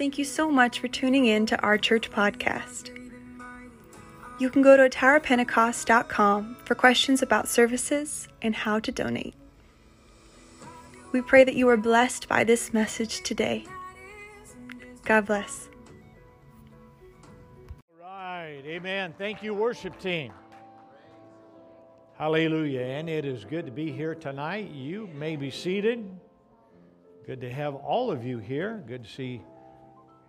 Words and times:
Thank 0.00 0.16
you 0.16 0.24
so 0.24 0.50
much 0.50 0.80
for 0.80 0.88
tuning 0.88 1.26
in 1.26 1.44
to 1.44 1.60
our 1.60 1.76
church 1.76 2.10
podcast. 2.10 2.88
You 4.38 4.48
can 4.48 4.62
go 4.62 4.74
to 4.74 4.88
atarapentecost.com 4.88 6.56
for 6.64 6.74
questions 6.74 7.20
about 7.20 7.48
services 7.48 8.26
and 8.40 8.54
how 8.54 8.78
to 8.78 8.90
donate. 8.90 9.34
We 11.12 11.20
pray 11.20 11.44
that 11.44 11.54
you 11.54 11.68
are 11.68 11.76
blessed 11.76 12.28
by 12.28 12.44
this 12.44 12.72
message 12.72 13.20
today. 13.24 13.66
God 15.04 15.26
bless. 15.26 15.68
All 18.02 18.08
right, 18.08 18.62
amen. 18.64 19.12
Thank 19.18 19.42
you, 19.42 19.52
worship 19.52 20.00
team. 20.00 20.32
Hallelujah. 22.16 22.80
And 22.80 23.10
it 23.10 23.26
is 23.26 23.44
good 23.44 23.66
to 23.66 23.72
be 23.72 23.92
here 23.92 24.14
tonight. 24.14 24.70
You 24.70 25.08
may 25.08 25.36
be 25.36 25.50
seated. 25.50 26.08
Good 27.26 27.42
to 27.42 27.52
have 27.52 27.74
all 27.74 28.10
of 28.10 28.24
you 28.24 28.38
here. 28.38 28.82
Good 28.88 29.04
to 29.04 29.10
see 29.10 29.42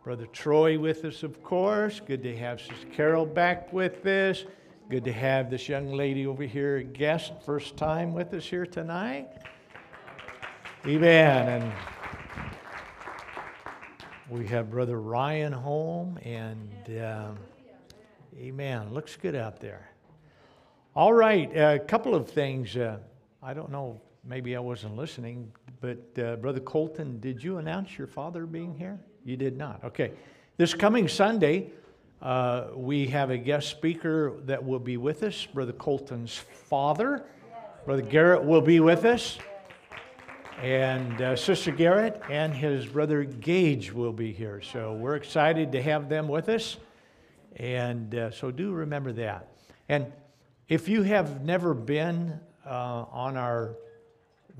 Brother 0.03 0.25
Troy 0.25 0.79
with 0.79 1.05
us, 1.05 1.21
of 1.21 1.43
course. 1.43 1.99
Good 1.99 2.23
to 2.23 2.35
have 2.35 2.59
Sister 2.59 2.87
Carol 2.91 3.23
back 3.23 3.71
with 3.71 4.03
us. 4.03 4.45
Good 4.89 5.05
to 5.05 5.13
have 5.13 5.51
this 5.51 5.69
young 5.69 5.91
lady 5.91 6.25
over 6.25 6.41
here, 6.41 6.81
guest, 6.81 7.33
first 7.45 7.77
time 7.77 8.11
with 8.11 8.33
us 8.33 8.43
here 8.43 8.65
tonight. 8.65 9.29
Amen. 10.87 11.61
And 11.61 11.71
we 14.27 14.47
have 14.47 14.71
Brother 14.71 14.99
Ryan 14.99 15.53
home, 15.53 16.17
and 16.23 16.71
um, 16.99 17.37
amen. 18.35 18.91
Looks 18.91 19.15
good 19.15 19.35
out 19.35 19.59
there. 19.59 19.87
All 20.95 21.13
right, 21.13 21.55
a 21.55 21.77
couple 21.77 22.15
of 22.15 22.27
things. 22.27 22.75
Uh, 22.75 22.97
I 23.43 23.53
don't 23.53 23.69
know, 23.69 24.01
maybe 24.23 24.55
I 24.55 24.59
wasn't 24.61 24.95
listening, 24.95 25.51
but 25.79 26.17
uh, 26.17 26.37
Brother 26.37 26.59
Colton, 26.59 27.19
did 27.19 27.43
you 27.43 27.57
announce 27.57 27.99
your 27.99 28.07
father 28.07 28.47
being 28.47 28.75
here? 28.75 28.99
You 29.23 29.37
did 29.37 29.57
not. 29.57 29.83
Okay. 29.83 30.11
This 30.57 30.73
coming 30.73 31.07
Sunday, 31.07 31.71
uh, 32.21 32.67
we 32.75 33.07
have 33.07 33.29
a 33.29 33.37
guest 33.37 33.69
speaker 33.69 34.33
that 34.45 34.63
will 34.63 34.79
be 34.79 34.97
with 34.97 35.23
us, 35.23 35.45
Brother 35.45 35.73
Colton's 35.73 36.37
father. 36.37 37.25
Brother 37.85 38.03
Garrett 38.03 38.43
will 38.43 38.61
be 38.61 38.79
with 38.79 39.05
us. 39.05 39.39
And 40.61 41.19
uh, 41.19 41.35
Sister 41.35 41.71
Garrett 41.71 42.21
and 42.29 42.53
his 42.53 42.85
brother 42.85 43.23
Gage 43.23 43.91
will 43.91 44.13
be 44.13 44.31
here. 44.31 44.61
So 44.61 44.93
we're 44.93 45.15
excited 45.15 45.71
to 45.71 45.81
have 45.81 46.07
them 46.07 46.27
with 46.27 46.49
us. 46.49 46.77
And 47.55 48.13
uh, 48.13 48.29
so 48.29 48.51
do 48.51 48.71
remember 48.71 49.11
that. 49.13 49.47
And 49.89 50.05
if 50.69 50.87
you 50.87 51.01
have 51.01 51.43
never 51.43 51.73
been 51.73 52.39
uh, 52.65 53.05
on 53.11 53.37
our, 53.37 53.75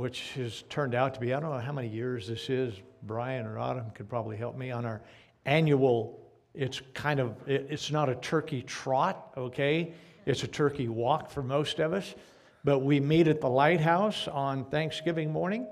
which 0.02 0.32
has 0.32 0.64
turned 0.64 0.96
out 0.96 1.14
to 1.14 1.20
be, 1.20 1.32
I 1.32 1.40
don't 1.40 1.52
know 1.52 1.60
how 1.60 1.72
many 1.72 1.88
years 1.88 2.28
this 2.28 2.50
is, 2.50 2.74
Brian 3.04 3.46
or 3.46 3.60
Autumn 3.60 3.92
could 3.94 4.10
probably 4.10 4.36
help 4.36 4.58
me, 4.58 4.72
on 4.72 4.84
our 4.84 5.00
annual, 5.46 6.20
it's 6.56 6.82
kind 6.96 7.20
of, 7.20 7.36
it's 7.46 7.92
not 7.92 8.10
a 8.10 8.16
turkey 8.16 8.64
trot, 8.64 9.32
okay? 9.38 9.94
It's 10.26 10.42
a 10.42 10.48
turkey 10.48 10.88
walk 10.88 11.30
for 11.30 11.44
most 11.44 11.78
of 11.78 11.94
us. 11.94 12.16
But 12.64 12.80
we 12.80 13.00
meet 13.00 13.28
at 13.28 13.42
the 13.42 13.48
lighthouse 13.48 14.28
on 14.28 14.66
Thanksgiving 14.66 15.32
morning, 15.32 15.68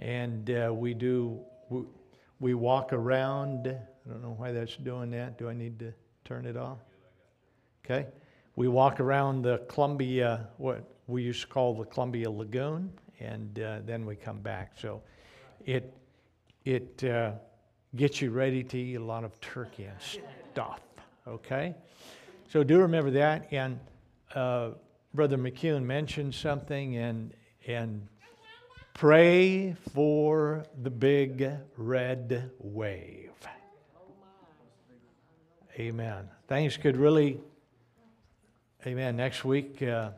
and 0.00 0.50
uh, 0.50 0.74
we 0.74 0.92
do, 0.92 1.38
we, 1.68 1.84
we 2.40 2.54
walk 2.54 2.92
around. 2.92 3.68
I 3.68 4.10
don't 4.10 4.22
know 4.22 4.34
why 4.36 4.50
that's 4.50 4.74
doing 4.74 5.12
that. 5.12 5.38
Do 5.38 5.48
I 5.48 5.54
need 5.54 5.78
to 5.78 5.94
turn 6.24 6.46
it 6.46 6.56
off? 6.56 6.78
Okay. 7.84 8.08
We 8.56 8.66
walk 8.66 8.98
around 8.98 9.42
the 9.42 9.58
Columbia, 9.68 10.48
what 10.56 10.82
we 11.06 11.22
used 11.22 11.42
to 11.42 11.46
call 11.46 11.74
the 11.74 11.84
Columbia 11.84 12.28
Lagoon, 12.28 12.90
and 13.22 13.58
uh, 13.58 13.78
then 13.84 14.04
we 14.04 14.16
come 14.16 14.40
back. 14.40 14.72
So 14.78 15.02
it, 15.64 15.92
it 16.64 17.04
uh, 17.04 17.32
gets 17.96 18.20
you 18.20 18.30
ready 18.30 18.62
to 18.64 18.78
eat 18.78 18.96
a 18.96 19.04
lot 19.04 19.24
of 19.24 19.40
turkey 19.40 19.84
and 19.84 19.96
stuff, 20.52 20.80
okay? 21.26 21.74
So 22.48 22.62
do 22.62 22.80
remember 22.80 23.10
that. 23.12 23.48
And 23.52 23.80
uh, 24.34 24.70
Brother 25.14 25.38
McCune 25.38 25.84
mentioned 25.84 26.34
something, 26.34 26.96
and, 26.96 27.34
and 27.66 28.06
pray 28.94 29.74
for 29.94 30.64
the 30.82 30.90
big 30.90 31.50
red 31.76 32.50
wave. 32.58 33.30
Amen. 35.78 36.28
Things 36.48 36.76
could 36.76 36.98
really 36.98 37.40
Amen. 38.84 39.14
Next 39.14 39.44
week 39.44 39.80
uh, 39.80 40.10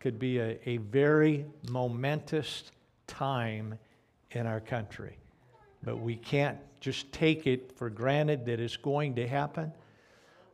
could 0.00 0.18
be 0.18 0.38
a, 0.38 0.58
a 0.66 0.76
very 0.78 1.44
momentous 1.70 2.70
time 3.06 3.78
in 4.32 4.46
our 4.46 4.60
country. 4.60 5.16
But 5.82 6.00
we 6.00 6.16
can't 6.16 6.58
just 6.80 7.10
take 7.12 7.46
it 7.46 7.72
for 7.76 7.90
granted 7.90 8.46
that 8.46 8.60
it's 8.60 8.76
going 8.76 9.14
to 9.16 9.26
happen. 9.26 9.72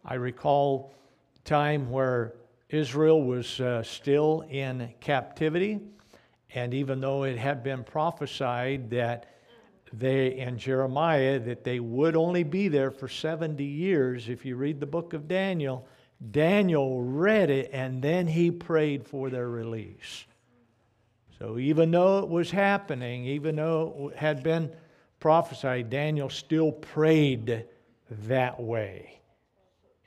I 0.05 0.15
recall 0.15 0.95
a 1.37 1.49
time 1.49 1.91
where 1.91 2.35
Israel 2.71 3.23
was 3.23 3.61
uh, 3.61 3.83
still 3.83 4.45
in 4.51 4.93
captivity, 5.01 5.81
and 6.55 6.73
even 6.73 7.01
though 7.01 7.25
it 7.25 7.37
had 7.37 7.63
been 7.63 7.85
prophesied 7.85 8.91
that 8.91 9.27
they 9.93 10.39
and 10.41 10.59
Jeremiah 10.59 11.39
that 11.39 11.63
they 11.65 11.79
would 11.81 12.17
only 12.17 12.43
be 12.43 12.69
there 12.69 12.91
for 12.91 13.09
70 13.09 13.63
years, 13.65 14.29
if 14.29 14.45
you 14.45 14.57
read 14.57 14.81
the 14.81 14.87
book 14.87 15.13
of 15.13 15.29
Daniel, 15.29 15.87
Daniel 16.31 17.03
read 17.03 17.51
it 17.51 17.71
and 17.73 18.01
then 18.03 18.27
he 18.27 18.51
prayed 18.51 19.07
for 19.07 19.31
their 19.31 19.49
release. 19.49 20.25
So 21.39 21.59
even 21.59 21.91
though 21.91 22.21
it 22.21 22.29
was 22.29 22.51
happening, 22.51 23.25
even 23.27 23.57
though 23.57 24.11
it 24.13 24.19
had 24.19 24.43
been 24.43 24.71
prophesied, 25.21 25.91
Daniel 25.91 26.31
still 26.31 26.73
prayed 26.73 27.67
that 28.11 28.61
way. 28.61 29.21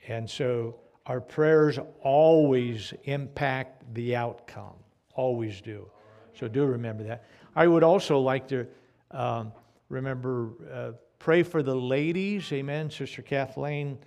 And 0.08 0.28
so 0.28 0.80
our 1.06 1.20
prayers 1.20 1.78
always 2.02 2.94
impact 3.04 3.94
the 3.94 4.16
outcome, 4.16 4.76
always 5.14 5.60
do. 5.60 5.88
So 6.34 6.48
do 6.48 6.64
remember 6.64 7.04
that. 7.04 7.24
I 7.54 7.66
would 7.66 7.82
also 7.82 8.18
like 8.18 8.48
to 8.48 8.66
um, 9.10 9.52
remember, 9.88 10.50
uh, 10.72 10.92
pray 11.18 11.42
for 11.42 11.62
the 11.62 11.74
ladies. 11.74 12.52
Amen. 12.52 12.90
Sister 12.90 13.22
Kathleen, 13.22 13.98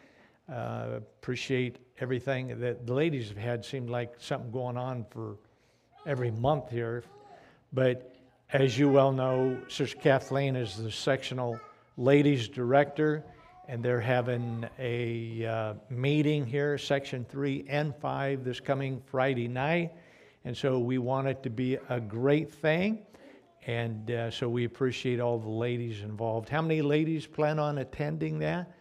uh, 0.52 1.00
appreciate 1.20 1.78
everything 2.02 2.60
that 2.60 2.88
the 2.88 2.94
ladies 2.94 3.30
have 3.30 3.38
had 3.38 3.64
seemed 3.64 3.90
like 3.90 4.16
something 4.18 4.50
going 4.52 4.76
on 4.76 5.06
for 5.12 5.38
every 6.08 6.32
month 6.32 6.70
here. 6.72 7.04
But 7.72 8.16
as 8.52 8.78
you 8.78 8.90
well 8.90 9.12
know, 9.12 9.62
Sister 9.70 9.96
Kathleen 9.98 10.56
is 10.56 10.76
the 10.78 10.92
sectional 10.92 11.60
ladies 11.98 12.48
director, 12.48 13.24
and 13.68 13.84
they're 13.84 14.02
having 14.02 14.68
a 14.80 15.46
uh, 15.46 15.74
meeting 15.92 16.46
here, 16.46 16.78
section 16.80 17.24
three 17.24 17.66
and 17.70 17.96
five, 17.98 18.44
this 18.44 18.60
coming 18.60 19.00
Friday 19.06 19.48
night. 19.48 19.92
And 20.44 20.58
so 20.58 20.80
we 20.80 20.98
want 20.98 21.28
it 21.28 21.44
to 21.44 21.52
be 21.52 21.78
a 21.90 22.00
great 22.00 22.52
thing. 22.52 23.06
And 23.68 24.10
uh, 24.10 24.32
so 24.32 24.50
we 24.50 24.66
appreciate 24.66 25.20
all 25.20 25.38
the 25.38 25.48
ladies 25.48 26.02
involved. 26.02 26.50
How 26.50 26.64
many 26.64 26.82
ladies 26.82 27.28
plan 27.28 27.60
on 27.60 27.78
attending 27.78 28.40
that? 28.40 28.72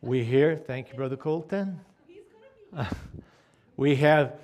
We 0.00 0.24
hear. 0.24 0.56
Thank 0.56 0.90
you, 0.90 0.96
Brother 0.96 1.16
Colton. 1.16 1.78
We 3.76 3.96
have, 3.96 4.34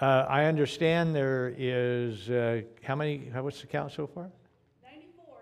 uh, 0.00 0.26
I 0.28 0.44
understand 0.44 1.14
there 1.14 1.54
is, 1.56 2.30
uh, 2.30 2.62
how 2.82 2.96
many, 2.96 3.30
how, 3.32 3.42
what's 3.42 3.60
the 3.60 3.66
count 3.66 3.92
so 3.92 4.06
far? 4.06 4.30
94. 4.82 5.34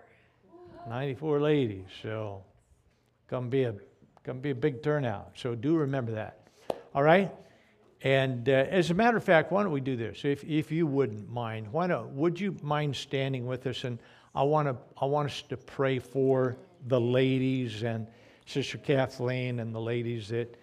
94 0.89 1.39
ladies, 1.41 1.85
so 2.01 2.43
gonna 3.27 3.47
be 3.47 3.63
a, 3.63 3.75
gonna 4.23 4.39
be 4.39 4.51
a 4.51 4.55
big 4.55 4.81
turnout. 4.81 5.31
So 5.35 5.55
do 5.55 5.75
remember 5.77 6.11
that. 6.13 6.47
All 6.93 7.03
right? 7.03 7.31
And 8.01 8.47
uh, 8.47 8.65
as 8.69 8.91
a 8.91 8.93
matter 8.93 9.17
of 9.17 9.23
fact, 9.23 9.51
why 9.51 9.63
don't 9.63 9.73
we 9.73 9.81
do 9.81 9.97
this? 9.97 10.23
If, 10.23 10.43
if 10.45 10.71
you 10.71 10.87
wouldn't 10.87 11.29
mind, 11.29 11.71
why 11.71 11.87
don't, 11.87 12.09
would 12.11 12.39
you 12.39 12.55
mind 12.61 12.95
standing 12.95 13.45
with 13.45 13.67
us? 13.67 13.83
And 13.83 13.99
I 14.33 14.43
want 14.43 14.69
to, 14.69 14.77
I 15.01 15.05
want 15.05 15.29
us 15.29 15.43
to 15.49 15.57
pray 15.57 15.99
for 15.99 16.55
the 16.87 16.99
ladies 16.99 17.83
and 17.83 18.07
Sister 18.45 18.77
Kathleen 18.77 19.59
and 19.59 19.75
the 19.75 19.81
ladies 19.81 20.29
that 20.29 20.55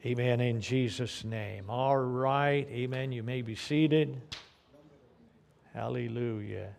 Amen. 0.04 0.40
In 0.40 0.60
Jesus' 0.60 1.24
name. 1.24 1.68
All 1.68 1.96
right. 1.96 2.68
Amen. 2.70 3.10
You 3.10 3.22
may 3.22 3.42
be 3.42 3.54
seated. 3.54 4.20
Hallelujah. 5.74 6.70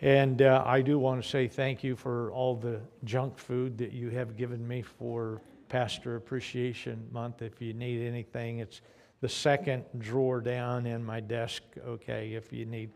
And 0.00 0.42
uh, 0.42 0.62
I 0.66 0.82
do 0.82 0.98
want 0.98 1.22
to 1.22 1.28
say 1.28 1.48
thank 1.48 1.82
you 1.82 1.96
for 1.96 2.30
all 2.32 2.56
the 2.56 2.80
junk 3.04 3.38
food 3.38 3.78
that 3.78 3.92
you 3.92 4.10
have 4.10 4.36
given 4.36 4.66
me 4.66 4.82
for 4.82 5.40
Pastor 5.68 6.16
Appreciation 6.16 7.06
Month. 7.10 7.42
If 7.42 7.60
you 7.62 7.72
need 7.72 8.06
anything, 8.06 8.58
it's 8.58 8.82
the 9.20 9.28
second 9.28 9.84
drawer 9.98 10.40
down 10.40 10.86
in 10.86 11.02
my 11.02 11.20
desk. 11.20 11.62
Okay, 11.86 12.34
if 12.34 12.52
you 12.52 12.66
need 12.66 12.90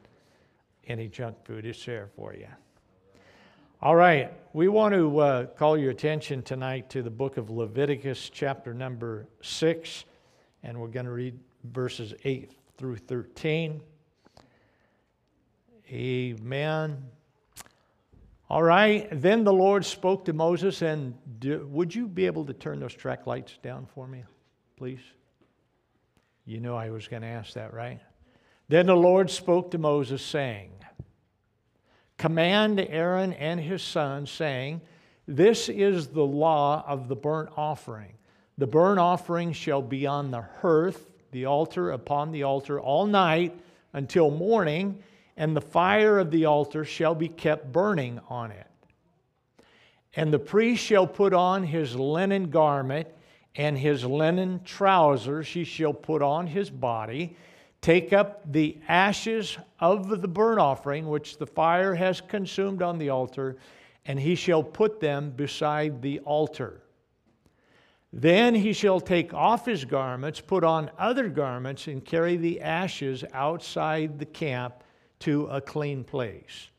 any 0.87 1.09
junk 1.09 1.37
food, 1.45 1.65
it's 1.65 1.85
there 1.85 2.11
for 2.15 2.35
you. 2.35 2.49
All 3.81 3.95
right, 3.95 4.33
we 4.55 4.67
want 4.67 4.93
to 4.95 5.19
uh, 5.21 5.47
call 5.47 5.79
your 5.79 5.93
attention 5.93 6.43
tonight 6.43 6.91
to 6.91 7.01
the 7.01 7.11
book 7.11 7.37
of 7.37 7.49
Leviticus, 7.49 8.29
chapter 8.29 8.75
number 8.75 9.29
6, 9.41 10.05
and 10.65 10.81
we're 10.81 10.89
going 10.89 11.07
to 11.07 11.13
read 11.13 11.39
verses 11.63 12.13
8 12.25 12.51
through 12.77 12.97
13. 12.97 13.81
Amen. 15.93 17.05
All 18.51 18.65
right. 18.65 19.07
Then 19.13 19.45
the 19.45 19.53
Lord 19.53 19.85
spoke 19.85 20.25
to 20.25 20.33
Moses, 20.33 20.83
and 20.83 21.15
do, 21.39 21.65
would 21.71 21.95
you 21.95 22.09
be 22.09 22.27
able 22.27 22.45
to 22.47 22.55
turn 22.55 22.81
those 22.81 22.95
track 22.95 23.29
lights 23.29 23.59
down 23.63 23.87
for 23.95 24.09
me, 24.09 24.25
please? 24.77 25.03
You 26.47 26.59
know 26.59 26.75
I 26.75 26.91
was 26.91 27.07
going 27.07 27.23
to 27.23 27.29
ask 27.29 27.53
that, 27.53 27.73
right? 27.73 28.01
Then 28.67 28.87
the 28.87 28.97
Lord 28.97 29.31
spoke 29.31 29.71
to 29.71 29.79
Moses, 29.79 30.21
saying, 30.21 30.73
Command 32.19 32.81
Aaron 32.81 33.33
and 33.33 33.59
his 33.59 33.83
sons, 33.83 34.31
saying, 34.31 34.81
This 35.27 35.69
is 35.69 36.09
the 36.09 36.25
law 36.25 36.85
of 36.87 37.09
the 37.09 37.17
burnt 37.17 37.51
offering. 37.57 38.13
The 38.59 38.67
burnt 38.67 38.99
offering 38.99 39.53
shall 39.53 39.83
be 39.83 40.07
on 40.07 40.31
the 40.31 40.45
hearth, 40.61 41.09
the 41.31 41.47
altar, 41.47 41.93
upon 41.93 42.33
the 42.33 42.43
altar, 42.43 42.81
all 42.81 43.07
night 43.07 43.59
until 43.93 44.31
morning 44.31 45.03
and 45.39 45.57
the 45.57 45.61
fire 45.61 46.19
of 46.19 46.33
the 46.33 46.45
altar 46.45 46.85
shall 46.85 47.15
be 47.15 47.29
kept 47.29 47.73
burning 47.73 48.21
on 48.29 48.51
it. 48.51 48.67
And 50.17 50.33
the 50.33 50.39
priest 50.39 50.85
shall 50.85 51.07
put 51.07 51.33
on 51.33 51.63
his 51.63 51.95
linen 51.95 52.51
garment 52.51 53.07
and 53.55 53.79
his 53.79 54.05
linen 54.05 54.61
trousers 54.65 55.47
he 55.47 55.63
shall 55.63 55.95
put 55.95 56.23
on 56.23 56.49
his 56.49 56.71
body, 56.71 57.37
take 57.81 58.13
up 58.13 58.53
the 58.53 58.79
ashes 58.89 59.57
of 59.81 60.21
the 60.21 60.29
burnt 60.29 60.61
offering 60.61 61.09
which 61.09 61.39
the 61.39 61.47
fire 61.47 61.95
has 61.95 62.21
consumed 62.21 62.83
on 62.83 62.99
the 62.99 63.11
altar, 63.11 63.57
and 64.07 64.19
he 64.19 64.35
shall 64.35 64.63
put 64.63 65.01
them 65.01 65.31
beside 65.31 66.03
the 66.03 66.21
altar. 66.21 66.83
Then 68.13 68.55
he 68.55 68.73
shall 68.73 69.01
take 69.01 69.35
off 69.35 69.67
his 69.67 69.85
garments, 69.85 70.41
put 70.41 70.65
on 70.65 70.91
other 70.99 71.29
garments, 71.29 71.87
and 71.89 72.05
carry 72.05 72.37
the 72.37 72.61
ashes 72.61 73.25
outside 73.35 74.19
the 74.19 74.27
camp 74.27 74.83
to 75.21 75.47
a 75.47 75.61
clean 75.61 76.05
place. 76.05 76.71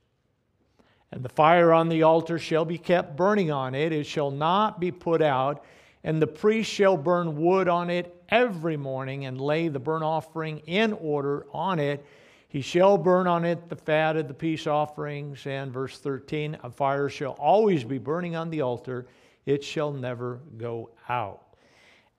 And 1.12 1.24
the 1.24 1.30
fire 1.30 1.72
on 1.74 1.90
the 1.90 2.04
altar 2.04 2.40
shall 2.40 2.66
be 2.66 2.78
kept 2.78 3.16
burning 3.16 3.52
on 3.52 3.76
it, 3.76 3.92
it 3.92 4.06
shall 4.06 4.32
not 4.32 4.80
be 4.80 4.92
put 4.92 5.22
out. 5.22 5.64
And 6.04 6.22
the 6.22 6.28
priest 6.28 6.72
shall 6.72 6.96
burn 6.96 7.36
wood 7.36 7.68
on 7.68 7.90
it 7.90 8.16
every 8.30 8.78
morning 8.78 9.26
and 9.26 9.40
lay 9.40 9.68
the 9.68 9.80
burnt 9.80 10.04
offering 10.04 10.60
in 10.60 10.94
order 10.94 11.46
on 11.52 11.80
it. 11.80 12.06
He 12.48 12.62
shall 12.62 12.98
burn 12.98 13.28
on 13.28 13.46
it 13.46 13.70
the 13.70 13.76
fat 13.76 14.16
of 14.16 14.28
the 14.28 14.34
peace 14.34 14.66
offerings. 14.66 15.46
And 15.46 15.72
verse 15.72 16.00
13 16.00 16.58
a 16.64 16.70
fire 16.70 17.10
shall 17.10 17.34
always 17.34 17.84
be 17.84 17.98
burning 17.98 18.36
on 18.36 18.50
the 18.50 18.62
altar, 18.62 19.08
it 19.46 19.64
shall 19.64 19.92
never 19.92 20.40
go 20.58 20.92
out. 21.10 21.56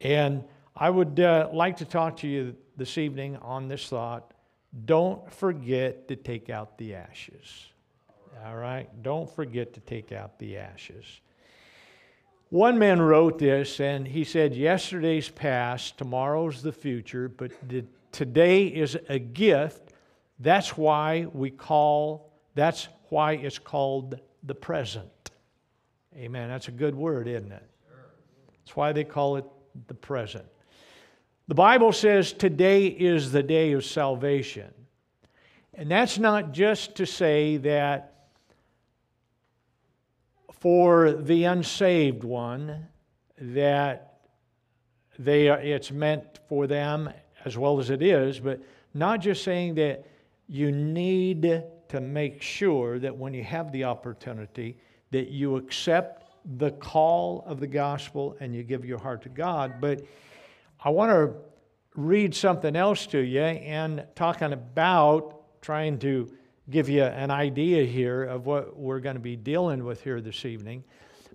And 0.01 0.45
I 0.77 0.91
would 0.91 1.21
uh, 1.21 1.49
like 1.53 1.77
to 1.79 1.85
talk 1.85 2.19
to 2.19 2.29
you 2.29 2.57
this 2.77 2.97
evening 2.99 3.37
on 3.39 3.69
this 3.69 3.89
thought 3.89 4.33
don't 4.85 5.33
forget 5.33 6.07
to 6.09 6.17
take 6.17 6.49
out 6.49 6.79
the 6.79 6.95
ashes. 6.95 7.67
All 8.45 8.57
right? 8.57 8.89
Don't 9.03 9.29
forget 9.29 9.75
to 9.75 9.81
take 9.81 10.13
out 10.13 10.39
the 10.39 10.59
ashes. 10.59 11.21
One 12.51 12.81
man 12.81 13.01
wrote 13.01 13.39
this 13.39 13.79
and 13.79 14.07
he 14.07 14.25
said, 14.25 14.57
Yesterday's 14.57 15.29
past, 15.29 15.97
tomorrow's 15.97 16.63
the 16.63 16.73
future, 16.73 17.29
but 17.29 17.53
today 18.11 18.67
is 18.67 18.99
a 19.09 19.21
gift. 19.21 19.93
That's 20.41 20.77
why 20.77 21.29
we 21.33 21.51
call, 21.51 22.33
that's 22.57 22.89
why 23.09 23.33
it's 23.35 23.59
called 23.59 24.19
the 24.43 24.55
present. 24.55 25.31
Amen. 26.17 26.49
That's 26.49 26.67
a 26.67 26.73
good 26.73 26.97
word, 26.97 27.29
isn't 27.29 27.53
it? 27.53 27.71
That's 28.65 28.75
why 28.75 28.93
they 28.93 29.05
call 29.05 29.37
it 29.37 29.45
the 29.87 29.95
present. 29.95 30.47
The 31.47 31.55
Bible 31.55 31.93
says 31.93 32.33
today 32.33 32.87
is 32.87 33.31
the 33.31 33.45
day 33.45 33.73
of 33.73 33.85
salvation. 33.85 34.73
And 35.75 35.89
that's 35.89 36.19
not 36.19 36.51
just 36.51 36.97
to 36.97 37.07
say 37.07 37.59
that 37.59 38.20
for 40.61 41.13
the 41.13 41.45
unsaved 41.45 42.23
one, 42.23 42.87
that 43.39 44.19
they 45.19 45.49
are, 45.49 45.59
it's 45.59 45.91
meant 45.91 46.39
for 46.49 46.67
them 46.67 47.11
as 47.45 47.57
well 47.57 47.81
as 47.81 47.91
it 47.91 48.03
is, 48.03 48.39
but 48.39 48.61
not 48.93 49.21
just 49.21 49.43
saying 49.43 49.75
that 49.75 50.07
you 50.47 50.71
need 50.71 51.63
to 51.89 52.01
make 52.01 52.43
sure 52.43 52.99
that 52.99 53.17
when 53.17 53.33
you 53.33 53.43
have 53.43 53.73
the 53.73 53.85
opportunity 53.85 54.77
that 55.11 55.29
you 55.29 55.57
accept 55.57 56.31
the 56.59 56.71
call 56.73 57.43
of 57.47 57.61
the 57.61 57.67
gospel 57.67 58.37
and 58.41 58.55
you 58.55 58.63
give 58.63 58.85
your 58.85 58.99
heart 58.99 59.23
to 59.23 59.29
God, 59.29 59.81
but 59.81 60.03
I 60.83 60.91
want 60.91 61.11
to 61.11 61.35
read 61.95 62.35
something 62.35 62.77
else 62.77 63.07
to 63.09 63.19
you 63.19 63.41
and 63.41 64.05
talking 64.15 64.53
about 64.53 65.61
trying 65.63 65.99
to 66.01 66.31
give 66.71 66.89
you 66.89 67.03
an 67.03 67.31
idea 67.31 67.85
here 67.85 68.25
of 68.25 68.47
what 68.47 68.77
we're 68.77 69.01
going 69.01 69.17
to 69.17 69.21
be 69.21 69.37
dealing 69.37 69.85
with 69.85 70.03
here 70.03 70.21
this 70.21 70.45
evening. 70.45 70.85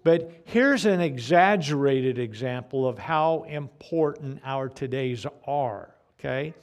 But 0.03 0.43
here's 0.45 0.85
an 0.85 1.01
exaggerated 1.01 2.19
example 2.19 2.87
of 2.87 2.97
how 2.97 3.43
important 3.49 4.39
our 4.45 4.69
todays 4.69 5.25
are, 5.47 5.95
okay? 6.19 6.53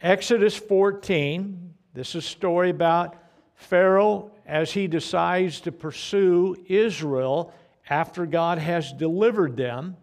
Exodus 0.00 0.56
14, 0.56 1.74
this 1.92 2.10
is 2.10 2.14
a 2.16 2.22
story 2.22 2.70
about 2.70 3.16
Pharaoh 3.56 4.30
as 4.46 4.72
he 4.72 4.86
decides 4.86 5.60
to 5.62 5.72
pursue 5.72 6.56
Israel 6.68 7.52
after 7.90 8.26
God 8.26 8.58
has 8.58 8.92
delivered 8.92 9.56
them. 9.56 9.96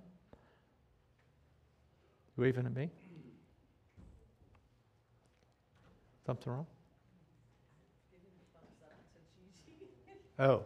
Waving 2.35 2.65
at 2.65 2.75
me? 2.75 2.89
Something 6.25 6.51
wrong? 6.51 6.67
Oh. 10.39 10.63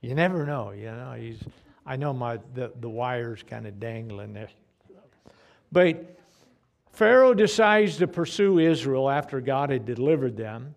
You 0.00 0.14
never 0.14 0.46
know, 0.46 0.70
you 0.70 0.86
know. 0.86 1.12
He's 1.18 1.42
I 1.84 1.96
know 1.96 2.12
my 2.12 2.38
the, 2.54 2.72
the 2.80 2.88
wire's 2.88 3.42
kind 3.42 3.66
of 3.66 3.80
dangling 3.80 4.34
there. 4.34 4.50
But 5.72 6.18
Pharaoh 6.92 7.34
decides 7.34 7.96
to 7.98 8.06
pursue 8.06 8.58
Israel 8.58 9.08
after 9.08 9.40
God 9.40 9.70
had 9.70 9.86
delivered 9.86 10.36
them. 10.36 10.74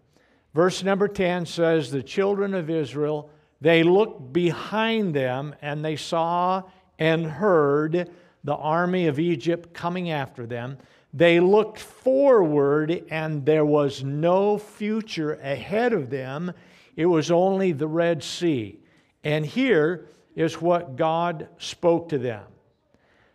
Verse 0.54 0.84
number 0.84 1.08
10 1.08 1.46
says, 1.46 1.92
The 1.92 2.04
children 2.04 2.54
of 2.54 2.70
Israel, 2.70 3.30
they 3.62 3.84
looked 3.84 4.32
behind 4.34 5.16
them 5.16 5.56
and 5.62 5.84
they 5.84 5.96
saw 5.96 6.64
and 7.00 7.26
heard 7.26 8.10
the 8.44 8.56
army 8.56 9.08
of 9.08 9.20
Egypt 9.20 9.74
coming 9.74 10.12
after 10.12 10.46
them. 10.46 10.78
They 11.14 11.40
looked 11.40 11.80
forward, 11.80 13.06
and 13.10 13.46
there 13.46 13.66
was 13.66 14.04
no 14.04 14.58
future 14.58 15.34
ahead 15.34 15.94
of 15.94 16.10
them. 16.10 16.54
It 16.96 17.06
was 17.06 17.32
only 17.32 17.74
the 17.74 17.88
Red 17.88 18.24
Sea. 18.24 18.80
And 19.24 19.46
here 19.46 20.08
is 20.36 20.62
what 20.62 20.96
God 20.96 21.50
spoke 21.58 22.10
to 22.10 22.18
them. 22.18 22.44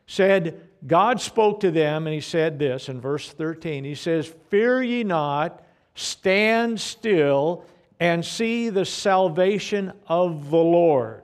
Said, 0.07 0.69
God 0.87 1.21
spoke 1.21 1.61
to 1.61 1.71
them, 1.71 2.07
and 2.07 2.15
he 2.15 2.21
said 2.21 2.59
this 2.59 2.89
in 2.89 3.01
verse 3.01 3.31
13. 3.31 3.85
He 3.85 3.95
says, 3.95 4.33
Fear 4.49 4.83
ye 4.83 5.05
not, 5.05 5.63
stand 5.95 6.81
still, 6.81 7.65
and 7.99 8.25
see 8.25 8.69
the 8.71 8.85
salvation 8.85 9.93
of 10.07 10.51
the 10.51 10.57
Lord, 10.57 11.23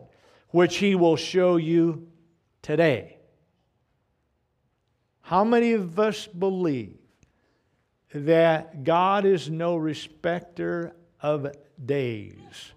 which 0.50 0.76
he 0.76 0.94
will 0.94 1.16
show 1.16 1.56
you 1.56 2.09
today. 2.61 3.18
How 5.33 5.45
many 5.45 5.73
of 5.73 5.99
us 5.99 6.27
believe 6.27 6.99
that 8.12 8.85
God 8.85 9.25
is 9.25 9.49
no 9.49 9.77
respecter 9.77 10.95
of 11.23 11.51
days? 11.83 12.73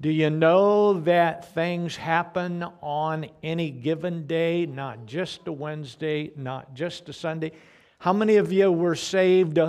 Do 0.00 0.10
you 0.10 0.28
know 0.28 0.94
that 1.02 1.54
things 1.54 1.94
happen 1.94 2.64
on 2.80 3.26
any 3.44 3.70
given 3.70 4.26
day, 4.26 4.66
not 4.66 5.06
just 5.06 5.46
a 5.46 5.52
Wednesday, 5.52 6.32
not 6.34 6.74
just 6.74 7.08
a 7.08 7.12
Sunday? 7.12 7.52
How 8.00 8.12
many 8.12 8.38
of 8.38 8.52
you 8.52 8.72
were 8.72 8.96
saved 8.96 9.60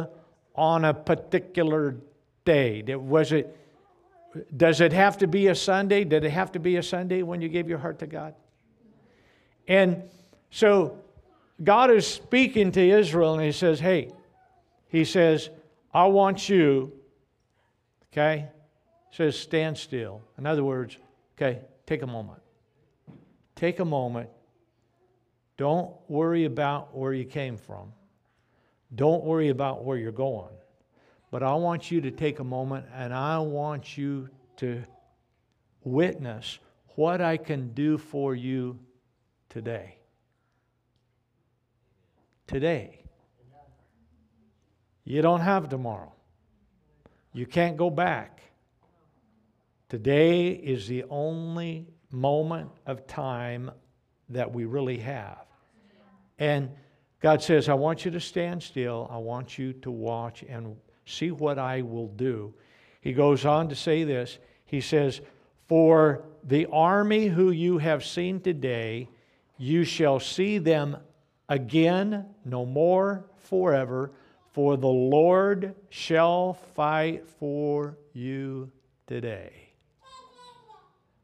on 0.55 0.85
a 0.85 0.95
particular 0.95 1.97
day? 2.43 2.81
Was 2.95 3.31
it, 3.31 3.55
does 4.57 4.81
it 4.81 4.93
have 4.93 5.19
to 5.19 5.27
be 5.27 5.45
a 5.45 5.53
Sunday? 5.53 6.05
Did 6.05 6.23
it 6.23 6.31
have 6.31 6.53
to 6.53 6.59
be 6.59 6.77
a 6.77 6.81
Sunday 6.81 7.21
when 7.21 7.39
you 7.39 7.49
gave 7.49 7.69
your 7.69 7.77
heart 7.77 7.99
to 7.99 8.07
God? 8.07 8.33
And 9.67 10.01
so 10.49 10.97
God 11.61 11.91
is 11.91 12.07
speaking 12.07 12.71
to 12.71 12.81
Israel 12.81 13.33
and 13.33 13.43
he 13.43 13.51
says, 13.51 13.79
Hey, 13.79 14.11
he 14.87 15.03
says, 15.05 15.49
I 15.93 16.05
want 16.05 16.47
you, 16.49 16.93
okay? 18.11 18.49
says 19.13 19.37
stand 19.37 19.77
still. 19.77 20.21
In 20.39 20.47
other 20.47 20.63
words, 20.63 20.97
okay, 21.37 21.61
take 21.85 22.01
a 22.01 22.07
moment. 22.07 22.41
Take 23.55 23.79
a 23.79 23.85
moment. 23.85 24.29
Don't 25.55 25.93
worry 26.07 26.45
about 26.45 26.97
where 26.97 27.13
you 27.13 27.25
came 27.25 27.55
from. 27.55 27.93
Don't 28.95 29.23
worry 29.23 29.49
about 29.49 29.83
where 29.83 29.97
you're 29.97 30.11
going. 30.11 30.53
But 31.29 31.43
I 31.43 31.53
want 31.53 31.91
you 31.91 32.01
to 32.01 32.11
take 32.11 32.39
a 32.39 32.43
moment 32.43 32.87
and 32.93 33.13
I 33.13 33.37
want 33.37 33.97
you 33.97 34.29
to 34.57 34.83
witness 35.83 36.57
what 36.95 37.21
I 37.21 37.37
can 37.37 37.71
do 37.73 37.99
for 37.99 38.33
you 38.33 38.79
today. 39.49 39.97
Today. 42.47 43.03
You 45.05 45.21
don't 45.21 45.41
have 45.41 45.69
tomorrow. 45.69 46.13
You 47.33 47.45
can't 47.45 47.77
go 47.77 47.89
back. 47.89 48.41
Today 49.89 50.49
is 50.49 50.87
the 50.87 51.03
only 51.09 51.87
moment 52.11 52.69
of 52.85 53.05
time 53.07 53.71
that 54.29 54.51
we 54.51 54.65
really 54.65 54.97
have. 54.99 55.45
And 56.39 56.69
God 57.19 57.41
says, 57.41 57.69
I 57.69 57.73
want 57.73 58.05
you 58.05 58.11
to 58.11 58.19
stand 58.19 58.61
still. 58.61 59.07
I 59.11 59.17
want 59.17 59.57
you 59.57 59.73
to 59.73 59.91
watch 59.91 60.43
and 60.47 60.75
see 61.05 61.31
what 61.31 61.57
I 61.57 61.81
will 61.81 62.07
do. 62.07 62.53
He 63.01 63.13
goes 63.13 63.45
on 63.45 63.69
to 63.69 63.75
say 63.75 64.03
this 64.03 64.39
He 64.65 64.81
says, 64.81 65.21
For 65.67 66.23
the 66.43 66.67
army 66.71 67.27
who 67.27 67.51
you 67.51 67.77
have 67.77 68.05
seen 68.05 68.41
today, 68.41 69.09
you 69.57 69.83
shall 69.83 70.19
see 70.19 70.57
them 70.57 70.97
again 71.49 72.25
no 72.45 72.65
more 72.65 73.25
forever, 73.37 74.11
for 74.51 74.77
the 74.77 74.87
Lord 74.87 75.75
shall 75.89 76.53
fight 76.53 77.27
for 77.27 77.97
you 78.13 78.71
today. 79.07 79.69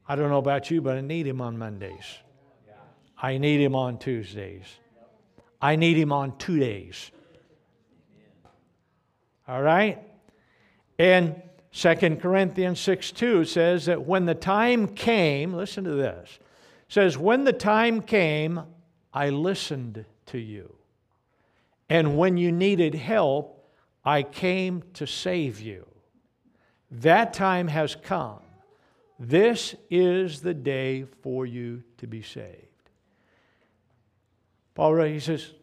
I 0.08 0.16
don't 0.16 0.30
know 0.30 0.40
about 0.40 0.72
you, 0.72 0.82
but 0.82 0.98
I 0.98 1.02
need 1.02 1.28
him 1.28 1.40
on 1.40 1.58
Mondays. 1.58 2.18
I 3.22 3.38
need 3.38 3.62
him 3.62 3.76
on 3.76 4.00
Tuesdays. 4.00 4.66
I 5.62 5.76
need 5.76 5.98
him 5.98 6.12
on 6.12 6.38
two 6.38 6.58
days. 6.58 7.12
All 9.48 9.62
right? 9.62 10.00
And 10.98 11.42
2 11.72 12.18
Corinthians 12.18 12.80
6 12.80 13.12
2 13.12 13.46
says 13.46 13.86
that 13.86 14.06
when 14.06 14.26
the 14.26 14.36
time 14.36 14.88
came, 14.88 15.54
listen 15.54 15.84
to 15.84 15.94
this, 15.94 16.40
says, 16.88 17.18
When 17.18 17.44
the 17.44 17.54
time 17.54 18.02
came, 18.02 18.62
I 19.14 19.30
listened 19.30 20.06
to 20.28 20.38
you. 20.38 20.76
And 21.90 22.18
when 22.18 22.38
you 22.38 22.52
needed 22.52 22.94
help, 22.94 23.68
I 24.06 24.24
came 24.24 24.84
to 24.94 25.08
save 25.08 25.60
you. 25.60 25.86
That 26.92 27.34
time 27.34 27.68
has 27.68 27.96
come. 27.96 28.42
This 29.20 29.76
is 29.90 30.42
the 30.42 30.54
day 30.54 31.06
for 31.22 31.46
you 31.46 31.84
to 31.98 32.08
be 32.08 32.22
saved. 32.22 32.66
Paul 34.76 34.94
wrote, 34.94 35.12
he 35.12 35.20
says, 35.20 35.54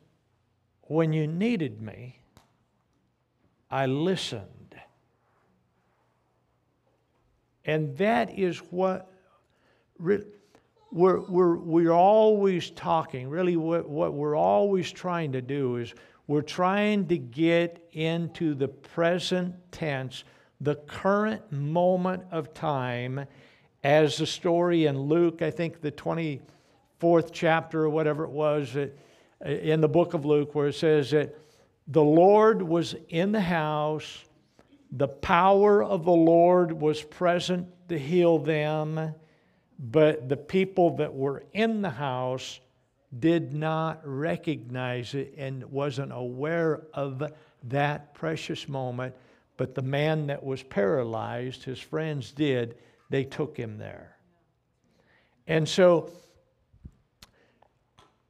When 0.83 1.13
you 1.13 1.27
needed 1.27 1.81
me, 1.81 2.21
I 3.71 3.87
listened. 3.87 4.75
And 7.65 7.97
that 7.97 8.39
is 8.39 8.59
what 8.59 9.11
we're, 10.97 11.21
we're, 11.21 11.57
we're 11.57 11.93
always 11.93 12.71
talking. 12.71 13.29
Really, 13.29 13.57
what, 13.57 13.87
what 13.87 14.15
we're 14.15 14.35
always 14.35 14.91
trying 14.91 15.33
to 15.33 15.43
do 15.43 15.77
is 15.77 15.93
we're 16.27 16.41
trying 16.41 17.07
to 17.09 17.19
get 17.19 17.87
into 17.93 18.55
the 18.55 18.69
present 18.69 19.55
tense, 19.71 20.25
the 20.59 20.77
current 20.77 21.53
moment 21.53 22.23
of 22.31 22.55
time 22.55 23.27
as 23.85 24.17
the 24.17 24.27
story 24.27 24.87
in 24.87 24.99
Luke, 24.99 25.43
I 25.43 25.51
think 25.51 25.83
the 25.83 25.93
24th 25.93 27.29
chapter 27.31 27.85
or 27.85 27.91
whatever 27.91 28.25
it 28.25 28.31
was 28.31 28.75
uh, 28.75 28.89
in 29.45 29.83
the 29.83 29.89
book 29.89 30.15
of 30.15 30.25
Luke, 30.25 30.55
where 30.55 30.69
it 30.69 30.77
says 30.77 31.11
that 31.11 31.37
the 31.89 32.03
Lord 32.03 32.63
was 32.63 32.95
in 33.11 33.33
the 33.33 33.41
house, 33.43 34.25
the 34.91 35.09
power 35.09 35.85
of 35.85 36.07
the 36.07 36.11
Lord 36.11 36.73
was 36.73 37.03
present 37.03 37.69
to 37.91 37.99
heal 37.99 38.39
them, 38.39 39.15
but 39.79 40.29
the 40.29 40.37
people 40.37 40.97
that 40.97 41.13
were 41.13 41.45
in 41.53 41.83
the 41.83 41.91
house 41.91 42.61
did 43.19 43.53
not 43.53 44.01
recognize 44.05 45.15
it 45.15 45.35
and 45.37 45.65
wasn't 45.65 46.13
aware 46.13 46.83
of 46.95 47.23
that 47.65 48.15
precious 48.15 48.69
moment. 48.69 49.15
But 49.57 49.75
the 49.75 49.83
man 49.83 50.27
that 50.27 50.43
was 50.43 50.63
paralyzed, 50.63 51.65
his 51.65 51.79
friends 51.79 52.33
did, 52.33 52.77
they 53.11 53.25
took 53.25 53.57
him 53.57 53.79
there. 53.79 54.17
And 55.47 55.69
so 55.69 56.11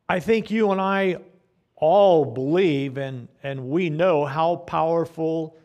I 0.09 0.21
think 0.21 0.51
you 0.51 0.71
and 0.71 0.81
I 0.81 1.17
all 1.75 2.25
believe 2.25 2.97
and, 2.97 3.29
and 3.43 3.69
we 3.69 3.91
know 3.91 4.25
how 4.25 4.57
powerful 4.57 5.57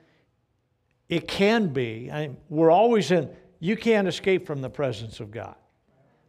it 1.10 1.28
can 1.28 1.68
be. 1.68 2.10
I 2.12 2.32
we're 2.50 2.72
always 2.72 3.12
in, 3.12 3.30
you 3.60 3.76
can't 3.76 4.08
escape 4.08 4.48
from 4.48 4.62
the 4.62 4.70
presence 4.70 5.20
of 5.20 5.30
God. 5.32 5.56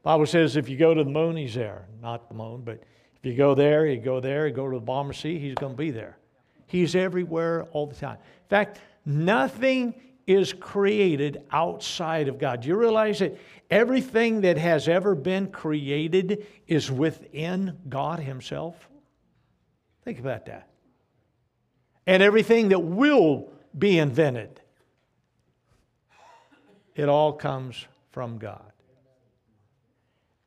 Bible 0.02 0.26
says 0.26 0.56
if 0.56 0.68
you 0.68 0.76
go 0.76 0.94
to 0.94 1.04
the 1.04 1.11
moon, 1.11 1.37
he's 1.37 1.54
there. 1.54 1.87
Not 2.00 2.28
the 2.28 2.35
moon, 2.35 2.62
but 2.64 2.82
if 3.16 3.25
you 3.25 3.35
go 3.37 3.54
there, 3.54 3.87
you 3.87 4.00
go 4.00 4.21
there, 4.21 4.49
you 4.49 4.54
go 4.54 4.68
to 4.68 4.76
the 4.76 4.85
Balmer 4.85 5.12
Sea, 5.12 5.38
he's 5.38 5.54
going 5.54 5.75
to 5.75 5.78
be 5.78 5.90
there. 5.90 6.18
He's 6.66 6.97
everywhere 6.97 7.64
all 7.73 7.87
the 7.87 7.94
time. 7.94 8.16
In 8.16 8.49
fact, 8.49 8.80
nothing 9.04 9.94
is 10.26 10.52
created 10.52 11.42
outside 11.52 12.28
of 12.28 12.38
God. 12.38 12.62
Do 12.62 12.68
you 12.68 12.76
realize 12.76 13.21
that 13.21 13.37
everything 13.71 14.40
that 14.40 14.56
has 14.56 14.88
ever 14.88 15.14
been 15.14 15.50
created 15.50 16.47
is 16.66 16.90
within 16.90 17.76
God 17.88 18.18
Himself? 18.21 18.88
Think 20.04 20.18
about 20.18 20.47
that. 20.47 20.68
And 22.06 22.23
everything 22.23 22.71
that 22.71 22.80
will 22.80 23.52
be 23.76 23.99
invented, 23.99 24.61
it 26.97 27.09
all 27.09 27.32
comes 27.32 27.87
from 28.11 28.38
God. 28.38 28.72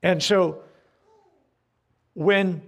And 0.04 0.22
so, 0.22 0.62
when 2.14 2.62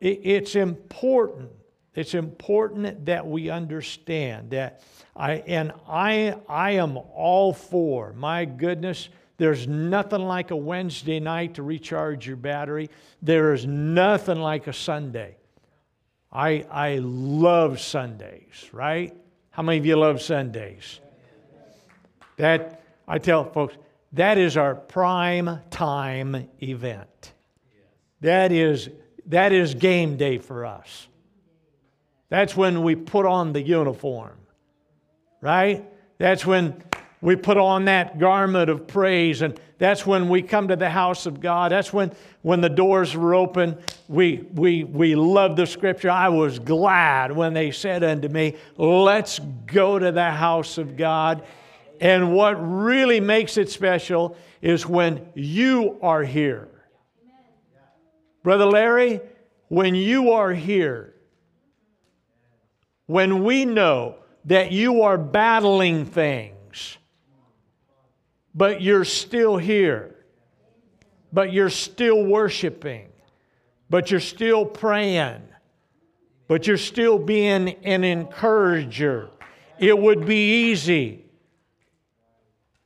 it's 0.00 0.56
important, 0.56 1.50
it's 1.94 2.14
important 2.14 3.06
that 3.06 3.26
we 3.26 3.50
understand 3.50 4.50
that 4.50 4.82
I, 5.16 5.34
and 5.46 5.72
I, 5.88 6.34
I 6.48 6.72
am 6.72 6.96
all 6.96 7.52
for, 7.52 8.12
my 8.14 8.44
goodness, 8.44 9.08
there's 9.36 9.66
nothing 9.66 10.22
like 10.22 10.50
a 10.50 10.56
Wednesday 10.56 11.20
night 11.20 11.54
to 11.54 11.62
recharge 11.62 12.26
your 12.26 12.36
battery. 12.36 12.90
There 13.22 13.52
is 13.52 13.66
nothing 13.66 14.40
like 14.40 14.66
a 14.66 14.72
Sunday. 14.72 15.36
I, 16.32 16.66
I 16.70 16.98
love 17.00 17.80
Sundays, 17.80 18.68
right? 18.72 19.14
How 19.50 19.62
many 19.62 19.78
of 19.78 19.86
you 19.86 19.96
love 19.96 20.20
Sundays? 20.20 21.00
That, 22.36 22.82
I 23.06 23.18
tell 23.18 23.44
folks, 23.44 23.76
that 24.14 24.38
is 24.38 24.56
our 24.56 24.74
prime 24.74 25.60
time 25.70 26.48
event. 26.62 27.32
That 28.20 28.50
is, 28.52 28.88
that 29.26 29.52
is 29.52 29.74
game 29.74 30.16
day 30.16 30.38
for 30.38 30.64
us. 30.64 31.06
That's 32.30 32.56
when 32.56 32.82
we 32.82 32.96
put 32.96 33.26
on 33.26 33.52
the 33.52 33.62
uniform 33.62 34.38
right? 35.44 35.84
That's 36.18 36.44
when 36.46 36.82
We 37.20 37.36
put 37.36 37.56
on 37.56 37.86
that 37.86 38.18
garment 38.18 38.68
of 38.68 38.86
praise, 38.86 39.40
and 39.40 39.58
that's 39.78 40.04
when 40.04 40.28
we 40.28 40.42
come 40.42 40.68
to 40.68 40.76
the 40.76 40.90
house 40.90 41.24
of 41.24 41.40
God. 41.40 41.72
That's 41.72 41.90
when, 41.90 42.12
when 42.42 42.60
the 42.60 42.68
doors 42.68 43.16
were 43.16 43.34
open. 43.34 43.78
We, 44.08 44.46
we, 44.52 44.84
we 44.84 45.14
love 45.14 45.56
the 45.56 45.66
scripture. 45.66 46.10
I 46.10 46.28
was 46.28 46.58
glad 46.58 47.32
when 47.32 47.54
they 47.54 47.70
said 47.70 48.04
unto 48.04 48.28
me, 48.28 48.56
Let's 48.76 49.38
go 49.38 49.98
to 49.98 50.12
the 50.12 50.30
house 50.30 50.76
of 50.76 50.98
God. 50.98 51.44
And 52.00 52.34
what 52.34 52.54
really 52.54 53.20
makes 53.20 53.56
it 53.56 53.70
special 53.70 54.36
is 54.60 54.86
when 54.86 55.28
you 55.34 55.98
are 56.02 56.22
here. 56.22 56.68
Brother 58.42 58.66
Larry, 58.66 59.20
when 59.68 59.94
you 59.94 60.32
are 60.32 60.52
here, 60.52 61.14
when 63.06 63.44
we 63.44 63.64
know 63.64 64.16
that 64.46 64.72
you 64.72 65.02
are 65.02 65.16
battling 65.16 66.04
things, 66.04 66.98
but 68.54 68.82
you're 68.82 69.04
still 69.04 69.56
here, 69.56 70.14
but 71.32 71.52
you're 71.52 71.70
still 71.70 72.22
worshiping, 72.24 73.08
but 73.90 74.10
you're 74.10 74.20
still 74.20 74.64
praying, 74.64 75.42
but 76.46 76.66
you're 76.66 76.76
still 76.76 77.18
being 77.18 77.70
an 77.84 78.04
encourager. 78.04 79.30
It 79.78 79.98
would 79.98 80.26
be 80.26 80.70
easy. 80.70 81.23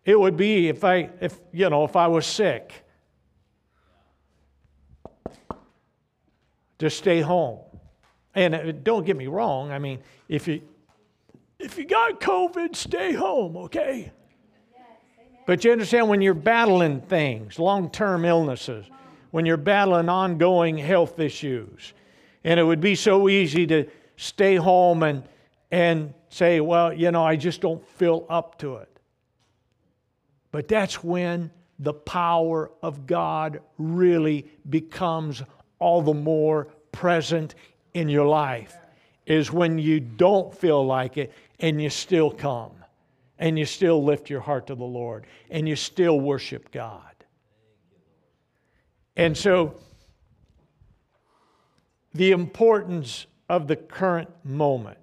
It 0.09 0.19
would 0.19 0.39
be 0.39 0.69
if 0.69 0.85
I, 0.85 1.11
if, 1.21 1.39
you 1.53 1.69
know, 1.69 1.85
if 1.85 1.95
I 1.95 2.07
was 2.07 2.25
sick, 2.25 2.73
to 6.79 6.89
stay 6.89 7.21
home. 7.21 7.59
And 8.35 8.55
uh, 8.55 8.73
don't 8.73 9.05
get 9.05 9.19
me 9.19 9.27
wrong, 9.27 9.71
I 9.71 9.79
mean, 9.79 9.99
if 10.31 10.49
you, 10.49 10.63
if 11.59 11.77
you 11.77 11.85
got 11.85 12.23
COVID, 12.23 12.75
stay 12.75 13.13
home, 13.13 13.59
okay? 13.59 14.11
But 15.45 15.63
you 15.63 15.73
understand 15.73 16.09
when 16.09 16.23
you're 16.23 16.33
battling 16.33 17.03
things, 17.03 17.59
long 17.59 17.91
term 17.91 18.25
illnesses, 18.25 18.87
when 19.31 19.45
you're 19.45 19.59
battling 19.59 20.09
ongoing 20.09 20.79
health 20.79 21.21
issues, 21.21 21.93
and 22.45 22.59
it 22.59 22.65
would 22.65 22.81
be 22.81 22.95
so 22.95 23.29
easy 23.29 23.67
to 23.67 23.85
stay 24.17 24.57
home 24.57 25.03
and, 25.03 25.29
and 25.71 26.15
say, 26.31 26.61
well, 26.61 26.95
you 26.95 27.11
know, 27.11 27.25
I 27.25 27.37
just 27.37 27.61
don't 27.61 27.87
feel 27.87 28.25
up 28.31 28.59
to 28.61 28.77
it. 28.77 28.88
But 30.59 30.67
that's 30.67 31.05
when 31.05 31.53
the 31.79 31.95
power 31.95 32.73
of 32.83 33.07
God 33.07 33.61
really 33.79 34.45
becomes 34.69 35.41
all 35.79 36.03
the 36.03 36.13
more 36.13 36.65
present 36.91 37.55
in 37.95 38.09
your 38.09 38.27
life, 38.27 38.77
is 39.25 39.53
when 39.53 39.79
you 39.79 40.01
don't 40.01 40.53
feel 40.53 40.85
like 40.85 41.17
it 41.17 41.33
and 41.61 41.81
you 41.81 41.91
still 41.91 42.33
come 42.33 42.73
and 43.39 43.57
you 43.57 43.67
still 43.67 44.03
lift 44.03 44.31
your 44.31 44.41
heart 44.41 44.67
to 44.67 44.75
the 44.75 44.83
Lord 44.83 45.29
and 45.49 45.69
you 45.69 45.77
still 45.77 46.19
worship 46.19 46.73
God. 46.73 47.15
And 49.15 49.39
so, 49.39 49.77
the 52.15 52.33
importance 52.33 53.29
of 53.49 53.69
the 53.69 53.77
current 53.77 54.31
moment. 54.45 54.99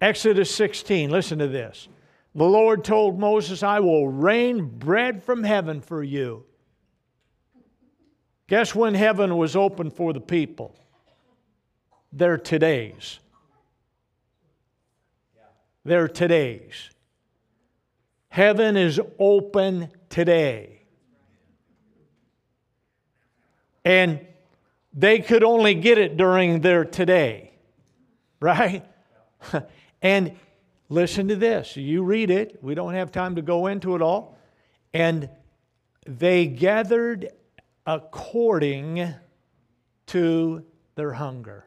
Exodus 0.00 0.54
16, 0.54 1.10
listen 1.10 1.40
to 1.40 1.48
this. 1.48 1.88
The 2.34 2.44
Lord 2.44 2.84
told 2.84 3.18
Moses, 3.18 3.62
I 3.62 3.80
will 3.80 4.08
rain 4.08 4.64
bread 4.66 5.22
from 5.22 5.42
heaven 5.42 5.80
for 5.80 6.02
you. 6.02 6.44
Guess 8.46 8.74
when 8.74 8.94
heaven 8.94 9.36
was 9.36 9.56
open 9.56 9.90
for 9.90 10.12
the 10.12 10.20
people? 10.20 10.76
They're 12.12 12.38
today's. 12.38 13.18
They're 15.84 16.08
today's. 16.08 16.90
Heaven 18.28 18.76
is 18.76 19.00
open 19.18 19.88
today. 20.08 20.82
And 23.84 24.26
they 24.92 25.20
could 25.20 25.42
only 25.42 25.74
get 25.74 25.98
it 25.98 26.16
during 26.16 26.60
their 26.60 26.84
today, 26.84 27.52
right? 28.40 28.84
and 30.02 30.36
listen 30.90 31.28
to 31.28 31.36
this. 31.36 31.76
You 31.76 32.02
read 32.02 32.30
it. 32.30 32.58
We 32.62 32.74
don't 32.74 32.92
have 32.92 33.10
time 33.10 33.36
to 33.36 33.42
go 33.42 33.68
into 33.68 33.94
it 33.94 34.02
all. 34.02 34.36
And 34.92 35.30
they 36.06 36.46
gathered 36.46 37.30
according 37.86 39.14
to 40.06 40.64
their 40.96 41.12
hunger. 41.12 41.64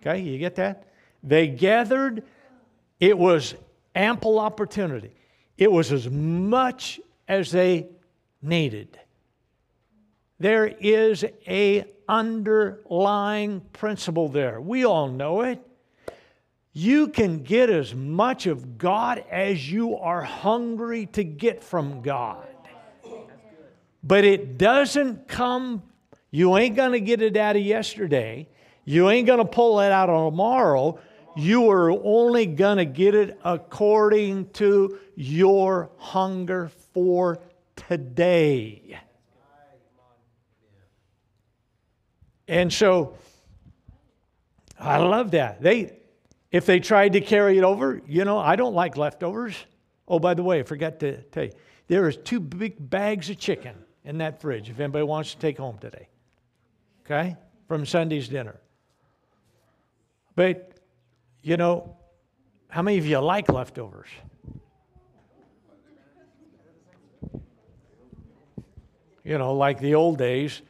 Okay, 0.00 0.20
you 0.20 0.38
get 0.38 0.54
that? 0.56 0.92
They 1.22 1.48
gathered. 1.48 2.22
It 3.00 3.18
was 3.18 3.54
ample 3.94 4.38
opportunity. 4.38 5.12
It 5.58 5.70
was 5.70 5.92
as 5.92 6.08
much 6.08 7.00
as 7.26 7.50
they 7.50 7.88
needed. 8.42 8.98
There 10.38 10.66
is 10.66 11.24
a 11.46 11.84
underlying 12.08 13.60
principle 13.72 14.28
there. 14.28 14.60
We 14.60 14.84
all 14.84 15.08
know 15.08 15.42
it. 15.42 15.62
You 16.72 17.08
can 17.08 17.42
get 17.42 17.68
as 17.68 17.94
much 17.94 18.46
of 18.46 18.78
God 18.78 19.24
as 19.30 19.70
you 19.70 19.96
are 19.96 20.22
hungry 20.22 21.06
to 21.06 21.24
get 21.24 21.64
from 21.64 22.02
God. 22.02 22.46
But 24.02 24.24
it 24.24 24.56
doesn't 24.56 25.28
come, 25.28 25.82
you 26.30 26.56
ain't 26.56 26.76
going 26.76 26.92
to 26.92 27.00
get 27.00 27.20
it 27.20 27.36
out 27.36 27.56
of 27.56 27.62
yesterday. 27.62 28.48
You 28.84 29.10
ain't 29.10 29.26
going 29.26 29.40
to 29.40 29.44
pull 29.44 29.80
it 29.80 29.92
out 29.92 30.08
on 30.08 30.30
tomorrow 30.30 30.98
you 31.36 31.70
are 31.70 31.90
only 31.90 32.46
going 32.46 32.78
to 32.78 32.84
get 32.84 33.14
it 33.14 33.38
according 33.44 34.50
to 34.50 34.98
your 35.14 35.90
hunger 35.96 36.70
for 36.92 37.40
today. 37.76 38.98
And 42.48 42.72
so 42.72 43.16
I 44.78 44.98
love 44.98 45.30
that. 45.32 45.62
They 45.62 45.99
if 46.50 46.66
they 46.66 46.80
tried 46.80 47.12
to 47.12 47.20
carry 47.20 47.58
it 47.58 47.64
over, 47.64 48.00
you 48.06 48.24
know, 48.24 48.38
I 48.38 48.56
don't 48.56 48.74
like 48.74 48.96
leftovers. 48.96 49.54
Oh, 50.08 50.18
by 50.18 50.34
the 50.34 50.42
way, 50.42 50.60
I 50.60 50.62
forgot 50.64 51.00
to 51.00 51.22
tell 51.22 51.44
you. 51.44 51.52
There 51.86 52.08
is 52.08 52.16
two 52.16 52.40
big 52.40 52.90
bags 52.90 53.30
of 53.30 53.38
chicken 53.38 53.74
in 54.04 54.18
that 54.18 54.40
fridge 54.40 54.70
if 54.70 54.80
anybody 54.80 55.04
wants 55.04 55.34
to 55.34 55.38
take 55.38 55.58
home 55.58 55.78
today. 55.78 56.08
Okay? 57.04 57.36
From 57.68 57.86
Sunday's 57.86 58.28
dinner. 58.28 58.60
But 60.34 60.74
you 61.42 61.56
know, 61.56 61.96
how 62.68 62.82
many 62.82 62.98
of 62.98 63.06
you 63.06 63.18
like 63.18 63.48
leftovers? 63.50 64.08
You 69.24 69.38
know, 69.38 69.54
like 69.54 69.80
the 69.80 69.94
old 69.94 70.18
days, 70.18 70.62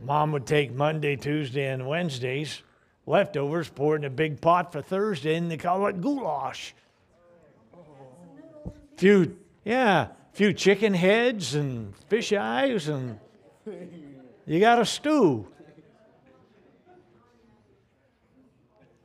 mom 0.00 0.32
would 0.32 0.46
take 0.46 0.72
Monday, 0.72 1.16
Tuesday, 1.16 1.66
and 1.66 1.86
Wednesdays 1.86 2.62
leftovers, 3.06 3.68
pour 3.68 3.96
in 3.96 4.04
a 4.04 4.10
big 4.10 4.40
pot 4.40 4.72
for 4.72 4.80
Thursday, 4.80 5.36
and 5.36 5.50
they 5.50 5.56
call 5.56 5.86
it 5.86 6.00
goulash. 6.00 6.74
Few, 8.96 9.36
yeah, 9.64 10.08
few 10.32 10.52
chicken 10.52 10.94
heads 10.94 11.54
and 11.54 11.94
fish 12.08 12.32
eyes, 12.32 12.88
and 12.88 13.18
you 14.46 14.60
got 14.60 14.80
a 14.80 14.86
stew. 14.86 15.46